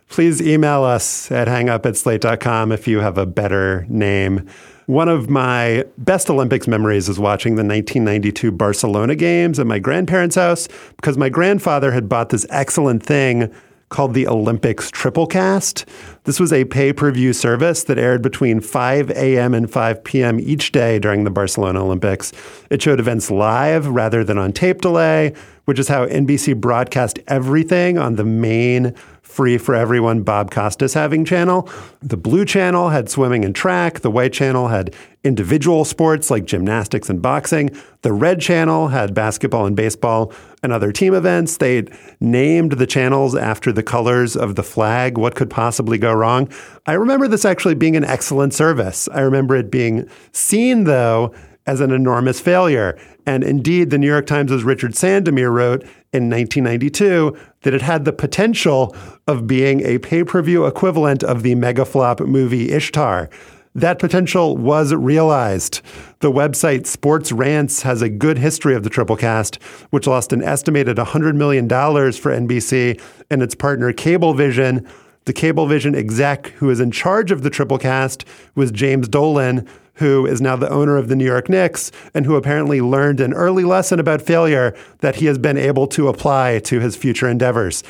Please 0.09 0.41
email 0.41 0.83
us 0.83 1.31
at 1.31 1.47
hangup 1.47 1.85
at 1.85 1.95
slate.com 1.95 2.71
if 2.71 2.87
you 2.87 2.99
have 2.99 3.17
a 3.17 3.25
better 3.25 3.85
name. 3.87 4.49
One 4.87 5.07
of 5.07 5.29
my 5.29 5.85
best 5.99 6.31
Olympics 6.31 6.67
memories 6.67 7.07
is 7.07 7.19
watching 7.19 7.55
the 7.55 7.63
1992 7.63 8.51
Barcelona 8.51 9.13
games 9.13 9.59
at 9.59 9.67
my 9.67 9.77
grandparents' 9.77 10.35
house 10.35 10.67
because 10.95 11.15
my 11.15 11.29
grandfather 11.29 11.91
had 11.91 12.09
bought 12.09 12.29
this 12.29 12.45
excellent 12.49 13.03
thing 13.03 13.53
called 13.89 14.13
the 14.13 14.27
Olympics 14.27 14.89
Triplecast. 14.91 15.85
This 16.23 16.39
was 16.39 16.53
a 16.53 16.65
pay 16.65 16.93
per 16.93 17.11
view 17.11 17.33
service 17.33 17.83
that 17.85 17.97
aired 17.97 18.21
between 18.21 18.61
5 18.61 19.11
a.m. 19.11 19.53
and 19.53 19.69
5 19.69 20.03
p.m. 20.03 20.39
each 20.39 20.71
day 20.71 20.99
during 20.99 21.23
the 21.23 21.31
Barcelona 21.31 21.83
Olympics. 21.83 22.31
It 22.69 22.81
showed 22.81 22.99
events 22.99 23.31
live 23.31 23.87
rather 23.87 24.23
than 24.23 24.37
on 24.37 24.53
tape 24.53 24.81
delay, 24.81 25.33
which 25.69 25.77
is 25.77 25.87
how 25.87 26.07
NBC 26.07 26.59
broadcast 26.59 27.19
everything 27.27 27.99
on 27.99 28.15
the 28.15 28.23
main 28.23 28.95
free 29.21 29.55
for 29.59 29.75
everyone 29.75 30.23
Bob 30.23 30.49
Costas 30.49 30.95
having 30.95 31.23
channel. 31.23 31.69
The 32.01 32.17
blue 32.17 32.43
channel 32.43 32.89
had 32.89 33.07
swimming 33.07 33.45
and 33.45 33.55
track. 33.55 33.99
The 33.99 34.09
white 34.09 34.33
channel 34.33 34.69
had 34.69 34.95
individual 35.23 35.85
sports 35.85 36.31
like 36.31 36.45
gymnastics 36.45 37.07
and 37.07 37.21
boxing. 37.21 37.69
The 38.01 38.11
red 38.11 38.41
channel 38.41 38.87
had 38.87 39.13
basketball 39.13 39.67
and 39.67 39.75
baseball 39.75 40.33
and 40.63 40.73
other 40.73 40.91
team 40.91 41.13
events. 41.13 41.57
They 41.57 41.85
named 42.19 42.71
the 42.71 42.87
channels 42.87 43.35
after 43.35 43.71
the 43.71 43.83
colors 43.83 44.35
of 44.35 44.55
the 44.55 44.63
flag. 44.63 45.19
What 45.19 45.35
could 45.35 45.51
possibly 45.51 45.99
go 45.99 46.11
wrong? 46.11 46.49
I 46.87 46.93
remember 46.93 47.27
this 47.27 47.45
actually 47.45 47.75
being 47.75 47.95
an 47.95 48.03
excellent 48.03 48.55
service. 48.55 49.07
I 49.13 49.19
remember 49.19 49.55
it 49.55 49.69
being 49.69 50.09
seen, 50.31 50.85
though, 50.85 51.31
as 51.69 51.81
an 51.81 51.91
enormous 51.91 52.41
failure. 52.41 52.97
And 53.27 53.43
indeed, 53.43 53.91
the 53.91 53.99
New 53.99 54.07
York 54.07 54.25
Times' 54.25 54.63
Richard 54.63 54.93
Sandomir 54.93 55.53
wrote 55.53 55.83
in 56.11 56.27
1992 56.27 57.37
that 57.61 57.75
it 57.75 57.83
had 57.83 58.05
the 58.05 58.11
potential 58.11 58.95
of 59.27 59.45
being 59.45 59.81
a 59.81 59.99
pay 59.99 60.23
per 60.23 60.41
view 60.41 60.65
equivalent 60.65 61.23
of 61.23 61.43
the 61.43 61.53
mega 61.53 61.85
flop 61.85 62.21
movie 62.21 62.71
Ishtar. 62.71 63.29
That 63.75 63.99
potential 63.99 64.57
was 64.57 64.95
realized. 64.95 65.81
The 66.21 66.31
website 66.31 66.87
Sports 66.87 67.31
Rants 67.31 67.83
has 67.83 68.01
a 68.01 68.09
good 68.09 68.39
history 68.39 68.73
of 68.73 68.81
the 68.81 68.89
Triplecast, 68.89 69.61
which 69.91 70.07
lost 70.07 70.33
an 70.33 70.41
estimated 70.41 70.97
$100 70.97 71.35
million 71.35 71.69
for 71.69 72.31
NBC 72.31 72.99
and 73.29 73.43
its 73.43 73.53
partner 73.53 73.93
Cablevision. 73.93 74.89
The 75.25 75.33
Cablevision 75.33 75.95
exec 75.95 76.47
who 76.57 76.69
is 76.69 76.79
in 76.79 76.91
charge 76.91 77.31
of 77.31 77.43
the 77.43 77.49
Triplecast 77.49 78.25
was 78.55 78.71
James 78.71 79.07
Dolan, 79.07 79.67
who 79.95 80.25
is 80.25 80.41
now 80.41 80.55
the 80.55 80.69
owner 80.69 80.97
of 80.97 81.09
the 81.09 81.15
New 81.15 81.25
York 81.25 81.49
Knicks 81.49 81.91
and 82.13 82.25
who 82.25 82.35
apparently 82.35 82.79
learned 82.81 83.19
an 83.19 83.33
early 83.33 83.63
lesson 83.63 83.99
about 83.99 84.21
failure 84.21 84.73
that 84.99 85.17
he 85.17 85.25
has 85.25 85.37
been 85.37 85.57
able 85.57 85.87
to 85.87 86.07
apply 86.07 86.59
to 86.59 86.79
his 86.79 86.95
future 86.95 87.27
endeavors. 87.27 87.83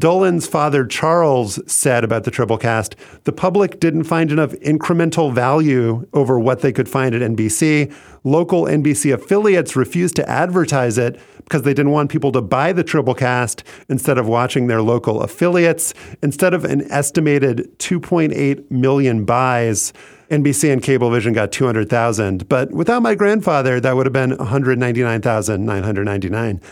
Dolan's 0.00 0.46
father, 0.46 0.86
Charles, 0.86 1.60
said 1.70 2.04
about 2.04 2.24
the 2.24 2.30
Triplecast 2.30 2.94
the 3.24 3.32
public 3.32 3.80
didn't 3.80 4.04
find 4.04 4.32
enough 4.32 4.52
incremental 4.52 5.30
value 5.30 6.08
over 6.14 6.40
what 6.40 6.62
they 6.62 6.72
could 6.72 6.88
find 6.88 7.14
at 7.14 7.20
NBC. 7.20 7.92
Local 8.24 8.64
NBC 8.64 9.12
affiliates 9.12 9.76
refused 9.76 10.16
to 10.16 10.26
advertise 10.26 10.96
it 10.96 11.20
because 11.44 11.60
they 11.62 11.74
didn't 11.74 11.92
want 11.92 12.10
people 12.10 12.32
to 12.32 12.40
buy 12.40 12.72
the 12.72 12.82
Triplecast 12.82 13.62
instead 13.90 14.16
of 14.16 14.26
watching 14.26 14.68
their 14.68 14.80
local 14.80 15.20
affiliates. 15.20 15.92
Instead 16.22 16.54
of 16.54 16.64
an 16.64 16.90
estimated 16.90 17.78
2.8 17.78 18.70
million 18.70 19.26
buys, 19.26 19.92
NBC 20.30 20.72
and 20.72 20.82
Cablevision 20.82 21.34
got 21.34 21.52
200,000. 21.52 22.48
But 22.48 22.70
without 22.70 23.02
my 23.02 23.14
grandfather, 23.14 23.80
that 23.80 23.96
would 23.96 24.06
have 24.06 24.14
been 24.14 24.34
199,999. 24.38 26.62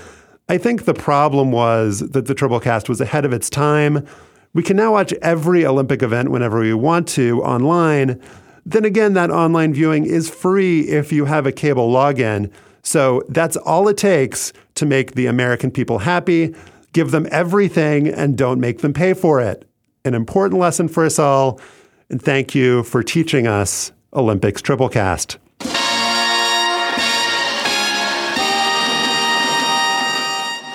I 0.48 0.58
think 0.58 0.84
the 0.84 0.94
problem 0.94 1.52
was 1.52 2.00
that 2.00 2.26
the 2.26 2.34
Triplecast 2.34 2.88
was 2.88 3.00
ahead 3.00 3.24
of 3.24 3.32
its 3.32 3.50
time. 3.50 4.06
We 4.54 4.62
can 4.62 4.76
now 4.76 4.92
watch 4.92 5.12
every 5.20 5.66
Olympic 5.66 6.02
event 6.02 6.30
whenever 6.30 6.60
we 6.60 6.72
want 6.72 7.06
to 7.08 7.42
online. 7.42 8.20
Then 8.64 8.84
again, 8.84 9.12
that 9.12 9.30
online 9.30 9.74
viewing 9.74 10.06
is 10.06 10.30
free 10.30 10.88
if 10.88 11.12
you 11.12 11.26
have 11.26 11.46
a 11.46 11.52
cable 11.52 11.90
login. 11.90 12.50
So 12.82 13.22
that's 13.28 13.56
all 13.56 13.88
it 13.88 13.98
takes 13.98 14.52
to 14.76 14.86
make 14.86 15.12
the 15.12 15.26
American 15.26 15.70
people 15.70 15.98
happy. 15.98 16.54
Give 16.94 17.10
them 17.10 17.28
everything 17.30 18.08
and 18.08 18.38
don't 18.38 18.60
make 18.60 18.78
them 18.78 18.94
pay 18.94 19.12
for 19.12 19.40
it. 19.40 19.68
An 20.04 20.14
important 20.14 20.60
lesson 20.60 20.88
for 20.88 21.04
us 21.04 21.18
all 21.18 21.60
and 22.10 22.22
thank 22.22 22.54
you 22.54 22.82
for 22.84 23.02
teaching 23.02 23.46
us 23.46 23.92
Olympics 24.14 24.62
Triplecast. 24.62 25.36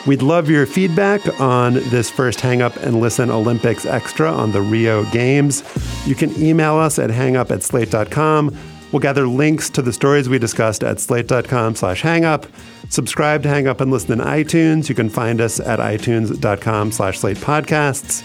We'd 0.05 0.21
love 0.21 0.49
your 0.49 0.65
feedback 0.65 1.39
on 1.39 1.75
this 1.75 2.09
first 2.09 2.41
Hang 2.41 2.61
Up 2.61 2.75
and 2.77 2.99
Listen 2.99 3.29
Olympics 3.29 3.85
Extra 3.85 4.31
on 4.31 4.51
the 4.51 4.61
Rio 4.61 5.05
Games. 5.11 5.63
You 6.05 6.13
can 6.13 6.35
email 6.41 6.75
us 6.75 6.99
at 6.99 7.09
hangup 7.09 7.51
at 7.51 7.63
slate.com. 7.63 8.57
We'll 8.91 8.99
gather 8.99 9.27
links 9.27 9.69
to 9.71 9.81
the 9.81 9.93
stories 9.93 10.27
we 10.27 10.39
discussed 10.39 10.83
at 10.83 10.99
slate.com 10.99 11.75
slash 11.75 12.03
hangup. 12.03 12.47
Subscribe 12.89 13.41
to 13.43 13.49
Hang 13.49 13.67
Up 13.67 13.81
and 13.81 13.91
Listen 13.91 14.19
in 14.19 14.19
iTunes. 14.19 14.89
You 14.89 14.95
can 14.95 15.09
find 15.09 15.39
us 15.39 15.59
at 15.59 15.79
itunes.com 15.79 16.91
slash 16.91 17.19
slate 17.19 17.37
podcasts 17.37 18.23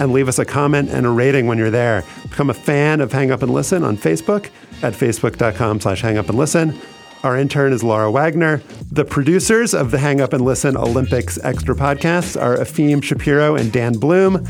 and 0.00 0.12
leave 0.12 0.28
us 0.28 0.38
a 0.38 0.44
comment 0.44 0.90
and 0.90 1.06
a 1.06 1.10
rating 1.10 1.46
when 1.46 1.58
you're 1.58 1.70
there. 1.70 2.04
Become 2.22 2.50
a 2.50 2.54
fan 2.54 3.00
of 3.00 3.12
Hang 3.12 3.30
Up 3.30 3.42
and 3.42 3.52
Listen 3.52 3.82
on 3.82 3.96
Facebook 3.96 4.50
at 4.82 4.94
facebook.com 4.94 5.80
slash 5.80 6.00
hang 6.00 6.18
up 6.18 6.28
and 6.28 6.38
listen. 6.38 6.78
Our 7.26 7.36
intern 7.36 7.72
is 7.72 7.82
Laura 7.82 8.08
Wagner. 8.12 8.62
The 8.92 9.04
producers 9.04 9.74
of 9.74 9.90
the 9.90 9.98
Hang 9.98 10.20
Up 10.20 10.32
and 10.32 10.44
Listen 10.44 10.76
Olympics 10.76 11.38
Extra 11.42 11.74
podcasts 11.74 12.40
are 12.40 12.56
Efim 12.56 13.02
Shapiro 13.02 13.56
and 13.56 13.72
Dan 13.72 13.94
Bloom. 13.94 14.46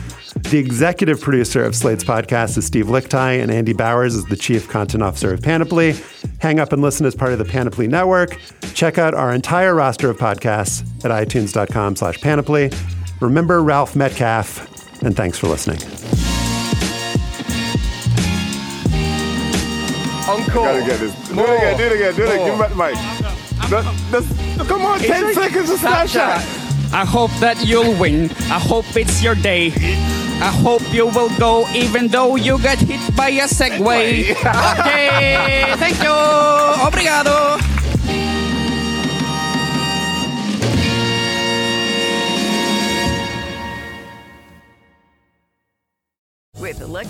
The 0.51 0.59
executive 0.59 1.19
producer 1.23 1.65
of 1.65 1.75
Slate's 1.75 2.05
podcast 2.05 2.59
is 2.59 2.67
Steve 2.67 2.89
Lickteig, 2.89 3.43
and 3.43 3.51
Andy 3.51 3.73
Bowers 3.73 4.15
is 4.15 4.27
the 4.27 4.37
chief 4.37 4.69
content 4.69 5.03
officer 5.03 5.33
of 5.33 5.41
Panoply. 5.41 5.95
Hang 6.39 6.61
Up 6.61 6.75
and 6.75 6.83
Listen 6.83 7.07
is 7.07 7.15
part 7.15 7.33
of 7.33 7.39
the 7.39 7.47
Panoply 7.47 7.89
Network. 7.89 8.39
Check 8.75 8.99
out 8.99 9.15
our 9.15 9.33
entire 9.33 9.75
roster 9.75 10.11
of 10.11 10.19
podcasts 10.19 10.87
at 11.03 11.11
itunes.com 11.11 11.97
slash 11.97 12.21
panoply. 12.21 12.71
Remember 13.23 13.63
Ralph 13.63 13.97
Metcalfe, 13.97 15.03
and 15.03 15.17
thanks 15.17 15.39
for 15.39 15.49
listening. 15.49 15.79
Uncle. 20.29 20.65
Gotta 20.65 20.85
get 20.85 20.99
this. 21.01 21.15
Do 21.29 21.41
it 21.41 21.57
again, 21.57 21.77
do 21.79 21.85
it 21.85 21.93
again, 21.93 22.15
do 22.15 22.23
it 22.25 22.29
again. 22.35 22.45
Give 22.47 22.55
me 22.55 22.61
back 22.61 22.71
the 22.71 22.77
mic. 22.77 22.95
That- 23.71 23.85
that's- 24.11 24.69
come 24.69 24.83
on, 24.85 24.99
10 25.01 25.35
seconds 25.35 25.71
of 25.71 25.79
Snapchat. 25.81 26.43
I 26.93 27.05
hope 27.05 27.31
that 27.41 27.65
you'll 27.67 27.95
win. 27.95 28.31
I 28.51 28.59
hope 28.59 28.87
it's 28.97 29.23
your 29.23 29.35
day. 29.35 29.73
I 30.41 30.51
hope 30.63 30.83
you 30.93 31.07
will 31.07 31.31
go 31.39 31.67
even 31.75 32.09
though 32.09 32.37
you 32.37 32.59
get 32.61 32.79
hit 32.79 33.01
by 33.17 33.31
a 33.31 33.49
Segway. 33.49 34.31
okay, 34.81 35.75
thank 35.79 36.03
you. 36.03 36.11
Obrigado. 36.87 37.76